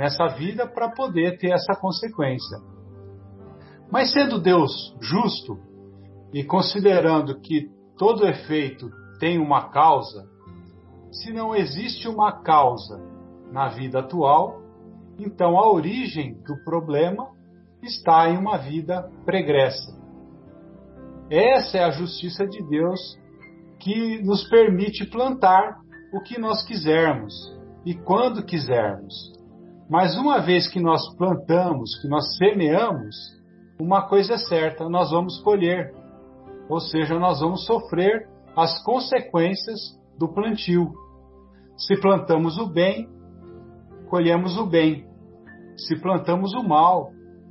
[0.00, 2.56] nessa vida para poder ter essa consequência.
[3.92, 5.58] Mas sendo Deus justo
[6.32, 8.88] e considerando que todo efeito
[9.18, 10.26] tem uma causa,
[11.12, 12.98] se não existe uma causa
[13.52, 14.62] na vida atual,
[15.18, 17.28] então a origem do problema
[17.82, 20.00] está em uma vida pregressa.
[21.28, 23.18] Essa é a justiça de Deus
[23.78, 25.78] que nos permite plantar
[26.14, 27.34] o que nós quisermos
[27.84, 29.38] e quando quisermos.
[29.90, 33.16] Mas uma vez que nós plantamos, que nós semeamos,
[33.80, 35.92] uma coisa é certa, nós vamos colher.
[36.68, 39.80] Ou seja, nós vamos sofrer as consequências
[40.16, 40.92] do plantio.
[41.76, 43.08] Se plantamos o bem,
[44.08, 45.08] colhemos o bem.
[45.76, 47.10] Se plantamos o mal,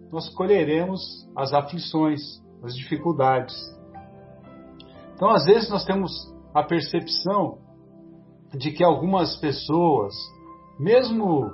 [0.10, 1.02] nós colheremos
[1.36, 2.22] as aflições,
[2.64, 3.54] as dificuldades.
[5.14, 6.12] Então, às vezes, nós temos
[6.54, 7.58] a percepção
[8.58, 10.14] de que algumas pessoas,
[10.80, 11.52] mesmo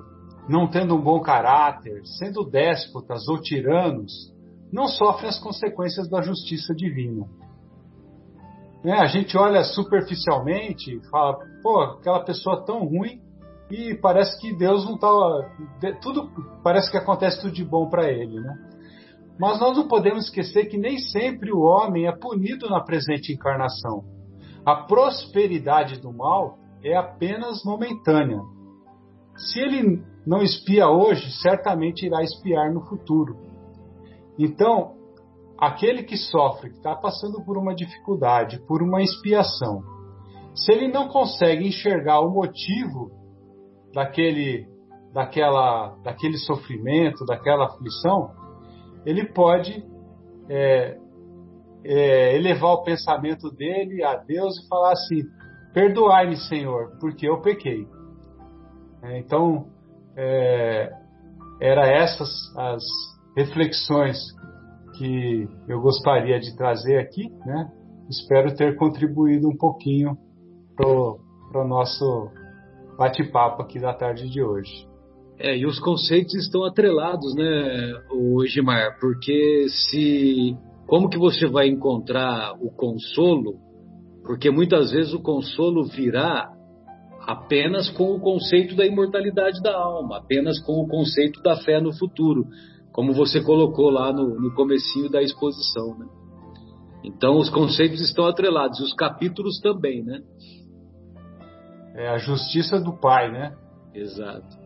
[0.48, 4.34] não tendo um bom caráter, sendo déspotas ou tiranos,
[4.72, 7.26] não sofrem as consequências da justiça divina.
[8.84, 8.94] Né?
[8.94, 13.20] A gente olha superficialmente e fala, pô, aquela pessoa tão ruim
[13.70, 15.10] e parece que Deus não está.
[16.02, 16.30] Tudo
[16.64, 18.54] parece que acontece tudo de bom para ele, né?
[19.40, 24.04] Mas nós não podemos esquecer que nem sempre o homem é punido na presente encarnação.
[24.66, 28.40] A prosperidade do mal é apenas momentânea.
[29.38, 33.36] Se ele não espia hoje, certamente irá espiar no futuro.
[34.40, 34.96] Então,
[35.58, 39.84] aquele que sofre, que está passando por uma dificuldade, por uma expiação,
[40.56, 43.12] se ele não consegue enxergar o motivo
[43.94, 44.68] daquele,
[45.14, 48.32] daquela, daquele sofrimento, daquela aflição,
[49.06, 49.86] ele pode
[50.50, 50.98] é,
[51.84, 55.24] é, elevar o pensamento dele a Deus e falar assim:
[55.74, 57.86] Perdoai-me, Senhor, porque eu pequei.
[59.06, 59.68] É, então,
[60.18, 60.92] é,
[61.62, 62.84] era essas as
[63.38, 64.18] reflexões
[64.98, 67.72] que eu gostaria de trazer aqui, né?
[68.10, 70.18] Espero ter contribuído um pouquinho
[70.76, 72.30] para o nosso
[72.98, 74.88] bate-papo aqui da tarde de hoje.
[75.38, 78.98] É, e os conceitos estão atrelados, né, o Egimar?
[79.00, 80.56] Porque se.
[80.88, 83.56] Como que você vai encontrar o consolo?
[84.24, 86.50] Porque muitas vezes o consolo virá
[87.28, 91.94] apenas com o conceito da imortalidade da alma, apenas com o conceito da fé no
[91.98, 92.46] futuro,
[92.92, 96.06] como você colocou lá no, no comecinho da exposição, né?
[97.04, 100.22] Então os conceitos estão atrelados, os capítulos também, né?
[101.96, 103.56] É a justiça do Pai, né?
[103.94, 104.58] Exato.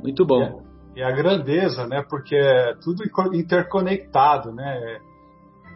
[0.00, 0.62] Muito bom.
[0.94, 2.02] E a, e a grandeza, né?
[2.08, 4.98] Porque é tudo interconectado, né?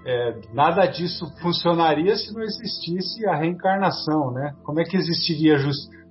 [0.05, 4.55] É, nada disso funcionaria se não existisse a reencarnação, né?
[4.65, 5.57] Como é que existiria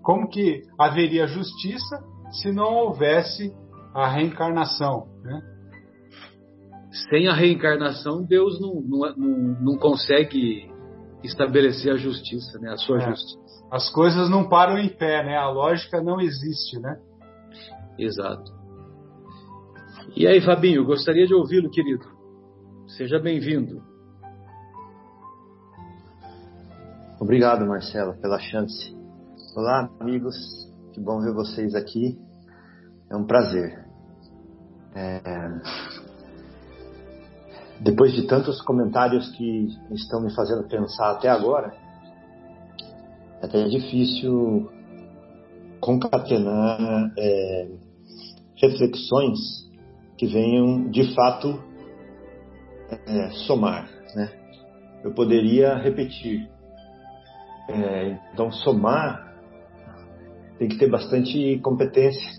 [0.01, 3.53] como que haveria justiça se não houvesse
[3.93, 5.41] a reencarnação, né?
[7.09, 10.71] Sem a reencarnação, Deus não, não, não, não consegue
[11.23, 12.71] estabelecer a justiça, né?
[12.71, 13.09] A sua é.
[13.09, 13.65] justiça.
[13.71, 15.37] As coisas não param em pé, né?
[15.37, 16.97] A lógica não existe, né?
[17.97, 18.51] Exato.
[20.15, 22.05] E aí, Fabinho, gostaria de ouvi-lo, querido.
[22.97, 23.81] Seja bem-vindo.
[27.21, 28.93] Obrigado, Marcelo, pela chance.
[29.55, 30.35] Olá, amigos.
[30.91, 32.19] Que bom ver vocês aqui.
[33.09, 33.85] É um prazer.
[34.93, 35.21] É...
[37.79, 41.73] Depois de tantos comentários que estão me fazendo pensar até agora,
[43.41, 44.69] é até difícil
[45.79, 47.69] concatenar é,
[48.57, 49.39] reflexões
[50.17, 51.70] que venham de fato
[53.07, 53.89] é, somar.
[54.15, 54.31] Né?
[55.03, 56.49] Eu poderia repetir.
[57.69, 59.31] É, então, somar
[60.57, 62.29] tem que ter bastante competência.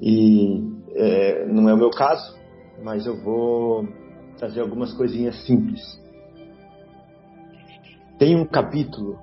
[0.00, 0.62] e
[0.94, 2.36] é, não é o meu caso,
[2.82, 3.88] mas eu vou
[4.36, 5.80] trazer algumas coisinhas simples.
[8.18, 9.18] Tem um capítulo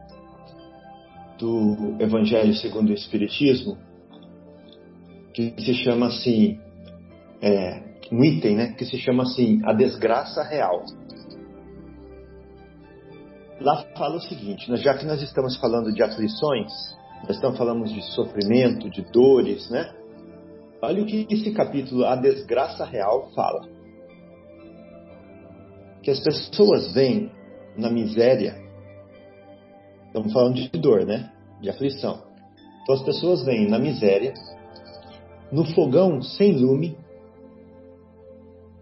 [1.38, 3.78] do Evangelho segundo o Espiritismo
[5.34, 6.60] que se chama assim,
[7.42, 10.84] é, um item, né, que se chama assim, a desgraça real.
[13.60, 16.72] Lá fala o seguinte, já que nós estamos falando de aflições,
[17.24, 19.94] nós estamos falando de sofrimento, de dores, né?
[20.82, 23.68] Olha o que esse capítulo, a desgraça real, fala.
[26.02, 27.32] Que as pessoas veem
[27.78, 28.64] na miséria
[30.14, 31.32] Estamos falando de dor, né?
[31.60, 32.22] De aflição.
[32.84, 34.36] Então as pessoas vêm na miséria,
[35.52, 36.96] no fogão sem lume,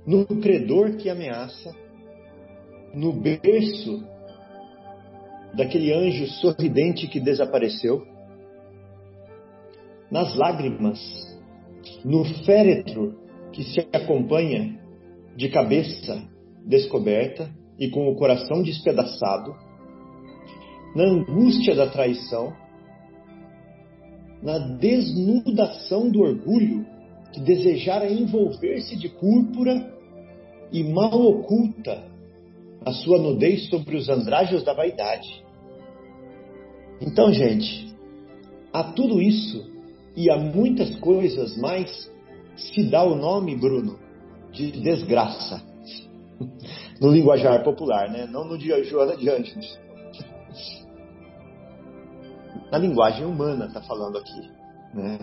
[0.06, 1.76] no credor que ameaça,
[2.94, 4.04] no berço
[5.54, 8.06] daquele anjo sorridente que desapareceu,
[10.10, 11.00] nas lágrimas,
[12.04, 13.18] no féretro
[13.52, 14.80] que se acompanha
[15.36, 16.22] de cabeça
[16.66, 17.50] descoberta
[17.80, 19.56] e com o coração despedaçado,
[20.96, 22.54] na angústia da traição,
[24.42, 26.86] na desnudação do orgulho
[27.32, 29.91] que desejara envolver-se de púrpura
[30.72, 32.04] e mal oculta
[32.86, 35.44] a sua nudez sobre os andrajos da vaidade.
[37.00, 37.94] Então, gente,
[38.72, 39.70] a tudo isso
[40.16, 42.10] e a muitas coisas mais
[42.56, 44.00] se dá o nome, Bruno,
[44.52, 45.62] de desgraça.
[47.00, 48.28] No linguajar popular, né?
[48.28, 49.80] Não no dia Joana de Anjos
[52.72, 54.50] na linguagem humana está falando aqui.
[54.94, 55.18] Né?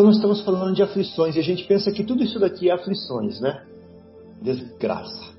[0.00, 2.72] Então nós estamos falando de aflições e a gente pensa que tudo isso daqui é
[2.72, 3.66] aflições, né?
[4.40, 5.34] Desgraça.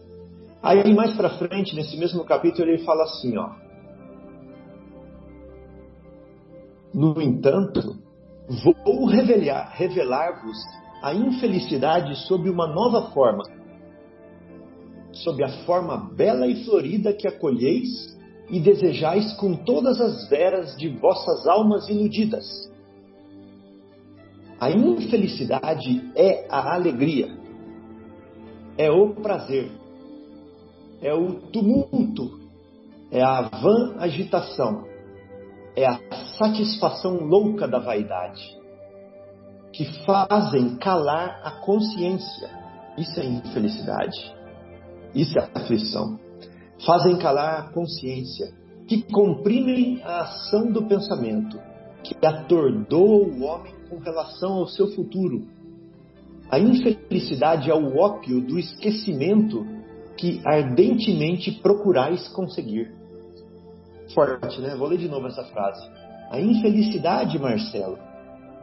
[0.62, 3.56] Aí mais para frente, nesse mesmo capítulo, ele fala assim, ó.
[6.94, 7.98] No entanto,
[8.64, 10.44] vou revelar-vos revelar
[11.02, 13.44] a infelicidade sob uma nova forma,
[15.12, 18.16] sob a forma bela e florida que acolheis
[18.48, 22.71] e desejais com todas as veras de vossas almas iludidas.
[24.62, 27.36] A infelicidade é a alegria,
[28.78, 29.72] é o prazer,
[31.02, 32.40] é o tumulto,
[33.10, 34.86] é a vã agitação,
[35.76, 36.00] é a
[36.38, 38.56] satisfação louca da vaidade,
[39.74, 42.52] que fazem calar a consciência.
[43.00, 44.32] Isso é infelicidade.
[45.16, 46.20] Isso é aflição.
[46.86, 48.54] Fazem calar a consciência,
[48.88, 51.60] que comprimem a ação do pensamento,
[52.04, 55.46] que atordoa o homem com relação ao seu futuro.
[56.50, 59.68] A infelicidade é o ópio do esquecimento
[60.18, 62.94] que ardentemente procurais conseguir.
[64.14, 64.76] Forte, né?
[64.76, 65.86] Vou ler de novo essa frase.
[66.30, 67.98] A infelicidade, Marcelo,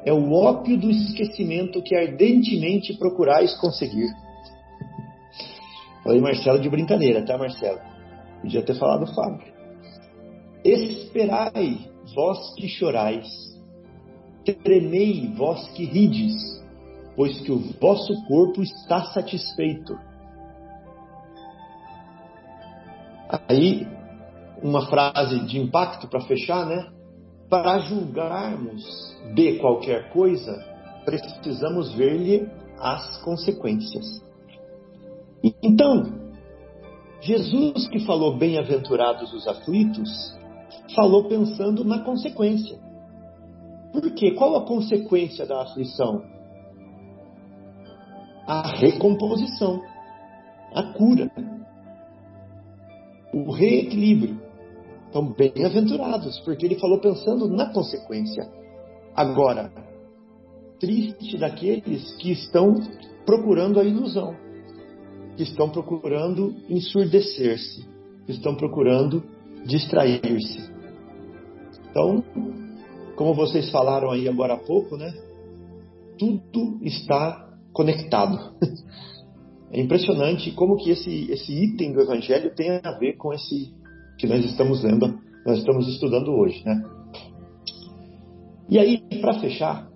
[0.05, 4.09] é o ópio do esquecimento que ardentemente procurais conseguir.
[6.03, 7.81] Falei Marcelo de brincadeira, tá, Marcelo?
[8.41, 9.53] Podia ter falado Fábio.
[10.64, 13.26] Esperai, vós que chorais,
[14.55, 16.62] tremei, vós que rides,
[17.16, 19.99] pois que o vosso corpo está satisfeito.
[23.49, 23.86] Aí,
[24.62, 26.90] uma frase de impacto para fechar, né?
[27.51, 28.84] Para julgarmos
[29.34, 30.53] de qualquer coisa,
[31.05, 34.22] precisamos ver-lhe as consequências.
[35.62, 36.12] Então,
[37.20, 40.09] Jesus que falou bem-aventurados os aflitos,
[40.94, 42.78] falou pensando na consequência.
[43.93, 44.32] Por quê?
[44.32, 46.22] Qual a consequência da aflição?
[48.47, 49.82] A recomposição,
[50.74, 51.30] a cura,
[53.32, 54.41] o reequilíbrio.
[55.09, 58.47] Então, bem-aventurados, porque ele falou pensando na consequência.
[59.14, 59.72] Agora,
[60.78, 62.74] triste daqueles que estão
[63.24, 64.34] procurando a ilusão,
[65.36, 67.86] que estão procurando ensurdecer-se,
[68.26, 69.22] que estão procurando
[69.64, 70.70] distrair-se.
[71.91, 72.22] Então,
[73.19, 75.12] como vocês falaram aí agora há pouco, né?
[76.16, 78.39] Tudo está conectado.
[79.71, 83.71] É impressionante como que esse, esse item do Evangelho tem a ver com esse
[84.16, 86.83] que nós estamos lendo, nós estamos estudando hoje, né?
[88.71, 89.87] E aí, para fechar,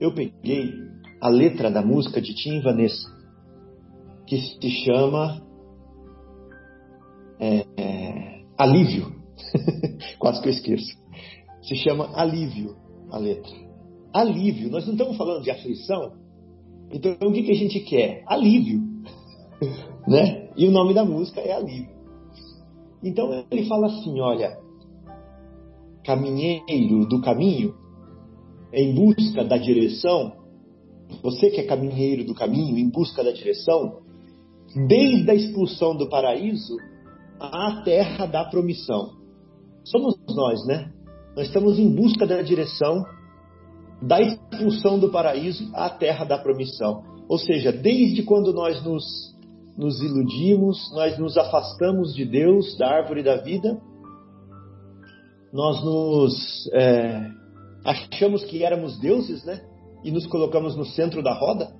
[0.00, 0.72] eu peguei
[1.20, 3.08] a letra da música de Tim Vanessa,
[4.26, 5.40] que se chama
[7.38, 9.14] é, é, Alívio.
[10.18, 11.00] Quase que eu esqueço.
[11.62, 12.76] Se chama Alívio
[13.10, 13.52] a letra.
[14.12, 14.70] Alívio.
[14.70, 16.12] Nós não estamos falando de aflição,
[16.92, 18.24] então, o que, que a gente quer?
[18.26, 18.80] Alívio.
[20.08, 20.50] né?
[20.56, 21.94] E o nome da música é Alívio.
[23.02, 24.58] Então, ele fala assim: olha,
[26.04, 27.74] caminheiro do caminho,
[28.72, 30.32] em busca da direção,
[31.22, 34.00] você que é caminheiro do caminho, em busca da direção,
[34.88, 36.76] desde a expulsão do paraíso
[37.38, 39.12] à terra da promissão.
[39.84, 40.92] Somos nós, né?
[41.36, 43.04] Nós estamos em busca da direção
[44.02, 47.02] da expulsão do paraíso à terra da promissão.
[47.28, 49.04] Ou seja, desde quando nós nos,
[49.76, 53.78] nos iludimos, nós nos afastamos de Deus, da árvore da vida,
[55.52, 57.30] nós nos é,
[57.84, 59.60] achamos que éramos deuses, né?
[60.02, 61.70] E nos colocamos no centro da roda.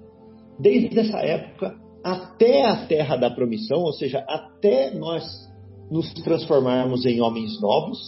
[0.59, 1.75] Desde essa época
[2.05, 5.25] até a terra da promissão, ou seja, até nós
[5.91, 7.99] nos transformarmos em homens novos?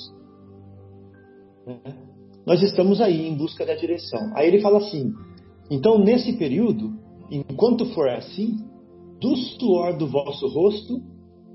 [2.47, 4.33] Nós estamos aí em busca da direção.
[4.35, 5.13] Aí ele fala assim:
[5.71, 6.93] então nesse período,
[7.31, 8.59] enquanto for assim,
[9.21, 11.01] do suor do vosso rosto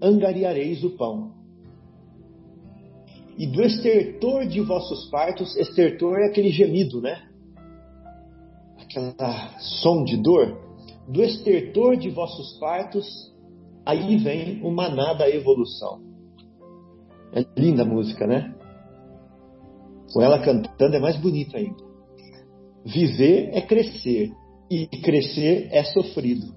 [0.02, 1.36] angariareis o pão.
[3.38, 7.22] E do estertor de vossos partos, estertor é aquele gemido, né?
[8.80, 10.58] Aquela som de dor.
[11.08, 13.06] Do estertor de vossos partos,
[13.86, 16.02] aí vem o maná da evolução.
[17.32, 18.57] É linda a música, né?
[20.18, 21.78] Com ela cantando é mais bonito ainda.
[22.84, 24.32] Viver é crescer
[24.68, 26.56] e crescer é sofrido.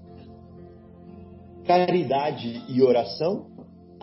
[1.66, 3.48] Caridade e oração,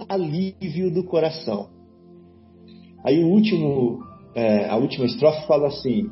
[0.08, 1.70] alívio do coração.
[3.04, 4.04] Aí o último,
[4.36, 6.08] é, a última estrofe fala assim: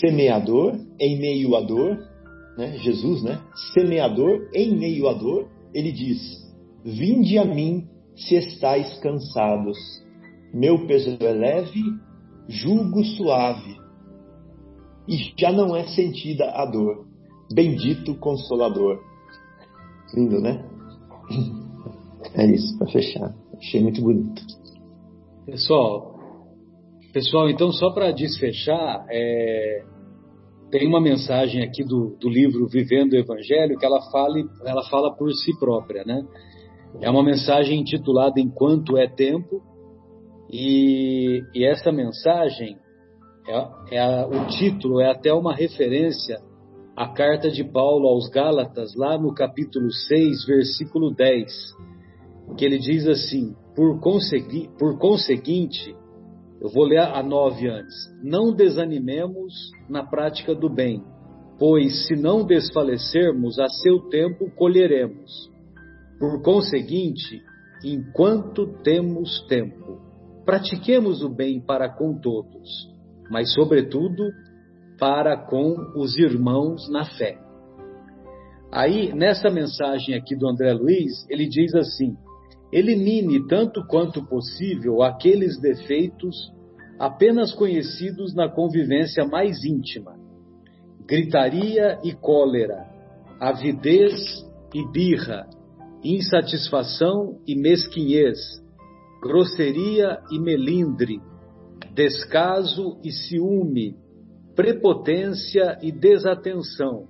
[0.00, 1.98] semeador em meio à dor,
[2.56, 2.78] né?
[2.78, 3.42] Jesus, né?
[3.74, 6.18] Semeador em meio à dor, ele diz:
[6.82, 9.76] Vinde a mim se estáis cansados.
[10.54, 11.82] Meu peso é leve,
[12.48, 13.80] julgo suave.
[15.08, 17.06] e já não é sentida a dor.
[17.52, 19.00] Bendito Consolador.
[20.14, 20.64] Lindo, né?
[22.34, 23.34] É isso, para fechar.
[23.58, 24.42] Achei muito bonito.
[25.44, 26.18] Pessoal,
[27.12, 29.84] pessoal, então só para desfechar, é,
[30.70, 35.14] tem uma mensagem aqui do, do livro Vivendo o Evangelho que ela fala, ela fala
[35.14, 36.24] por si própria, né?
[37.00, 39.62] É uma mensagem intitulada Enquanto é Tempo,
[40.52, 42.76] e, e essa mensagem,
[43.48, 46.38] é, é o título é até uma referência
[46.94, 51.50] à carta de Paulo aos Gálatas, lá no capítulo 6, versículo 10,
[52.58, 55.96] que ele diz assim: Por, consegui, por conseguinte,
[56.60, 57.94] eu vou ler a 9 antes.
[58.22, 59.52] Não desanimemos
[59.88, 61.02] na prática do bem,
[61.58, 65.50] pois se não desfalecermos, a seu tempo colheremos.
[66.18, 67.42] Por conseguinte,
[67.84, 69.91] enquanto temos tempo,
[70.44, 72.68] pratiquemos o bem para com todos,
[73.30, 74.30] mas, sobretudo,
[74.98, 77.38] para com os irmãos na fé.
[78.70, 82.16] Aí, nessa mensagem aqui do André Luiz, ele diz assim:
[82.72, 86.50] elimine tanto quanto possível aqueles defeitos
[86.98, 90.14] apenas conhecidos na convivência mais íntima.
[91.06, 92.86] Gritaria e cólera,
[93.40, 94.14] avidez
[94.72, 95.46] e birra,
[96.02, 98.61] insatisfação e mesquinhez,
[99.22, 101.20] grosseria e melindre,
[101.94, 103.96] descaso e ciúme,
[104.56, 107.06] prepotência e desatenção,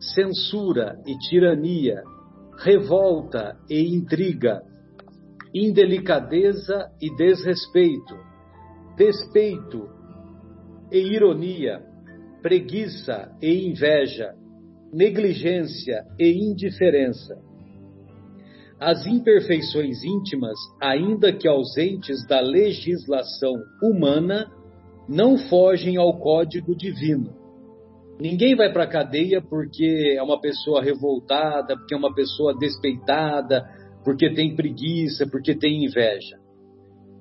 [0.00, 2.02] censura e tirania,
[2.58, 4.62] revolta e intriga,
[5.54, 8.16] indelicadeza e desrespeito,
[8.96, 9.90] despeito
[10.90, 11.82] e ironia,
[12.40, 14.34] preguiça e inveja,
[14.90, 17.51] negligência e indiferença.
[18.84, 24.50] As imperfeições íntimas, ainda que ausentes da legislação humana,
[25.08, 27.32] não fogem ao código divino.
[28.20, 33.64] Ninguém vai para a cadeia porque é uma pessoa revoltada, porque é uma pessoa despeitada,
[34.04, 36.36] porque tem preguiça, porque tem inveja.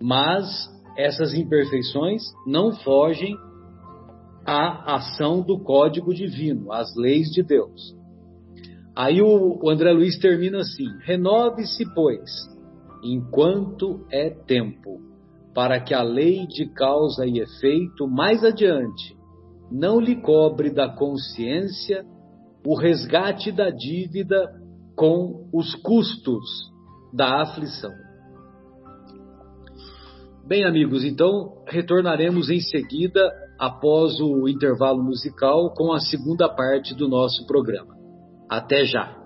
[0.01, 3.35] Mas essas imperfeições não fogem
[4.47, 8.00] à ação do código divino, às leis de Deus.
[8.95, 12.29] Aí o, André Luiz termina assim: renove-se, pois,
[13.03, 14.99] enquanto é tempo,
[15.53, 19.15] para que a lei de causa e efeito mais adiante
[19.71, 22.05] não lhe cobre da consciência
[22.65, 24.51] o resgate da dívida
[24.95, 26.43] com os custos
[27.13, 27.91] da aflição.
[30.45, 33.21] Bem, amigos, então retornaremos em seguida,
[33.57, 38.00] após o intervalo musical, com a segunda parte do nosso programa.
[38.51, 39.20] Até já!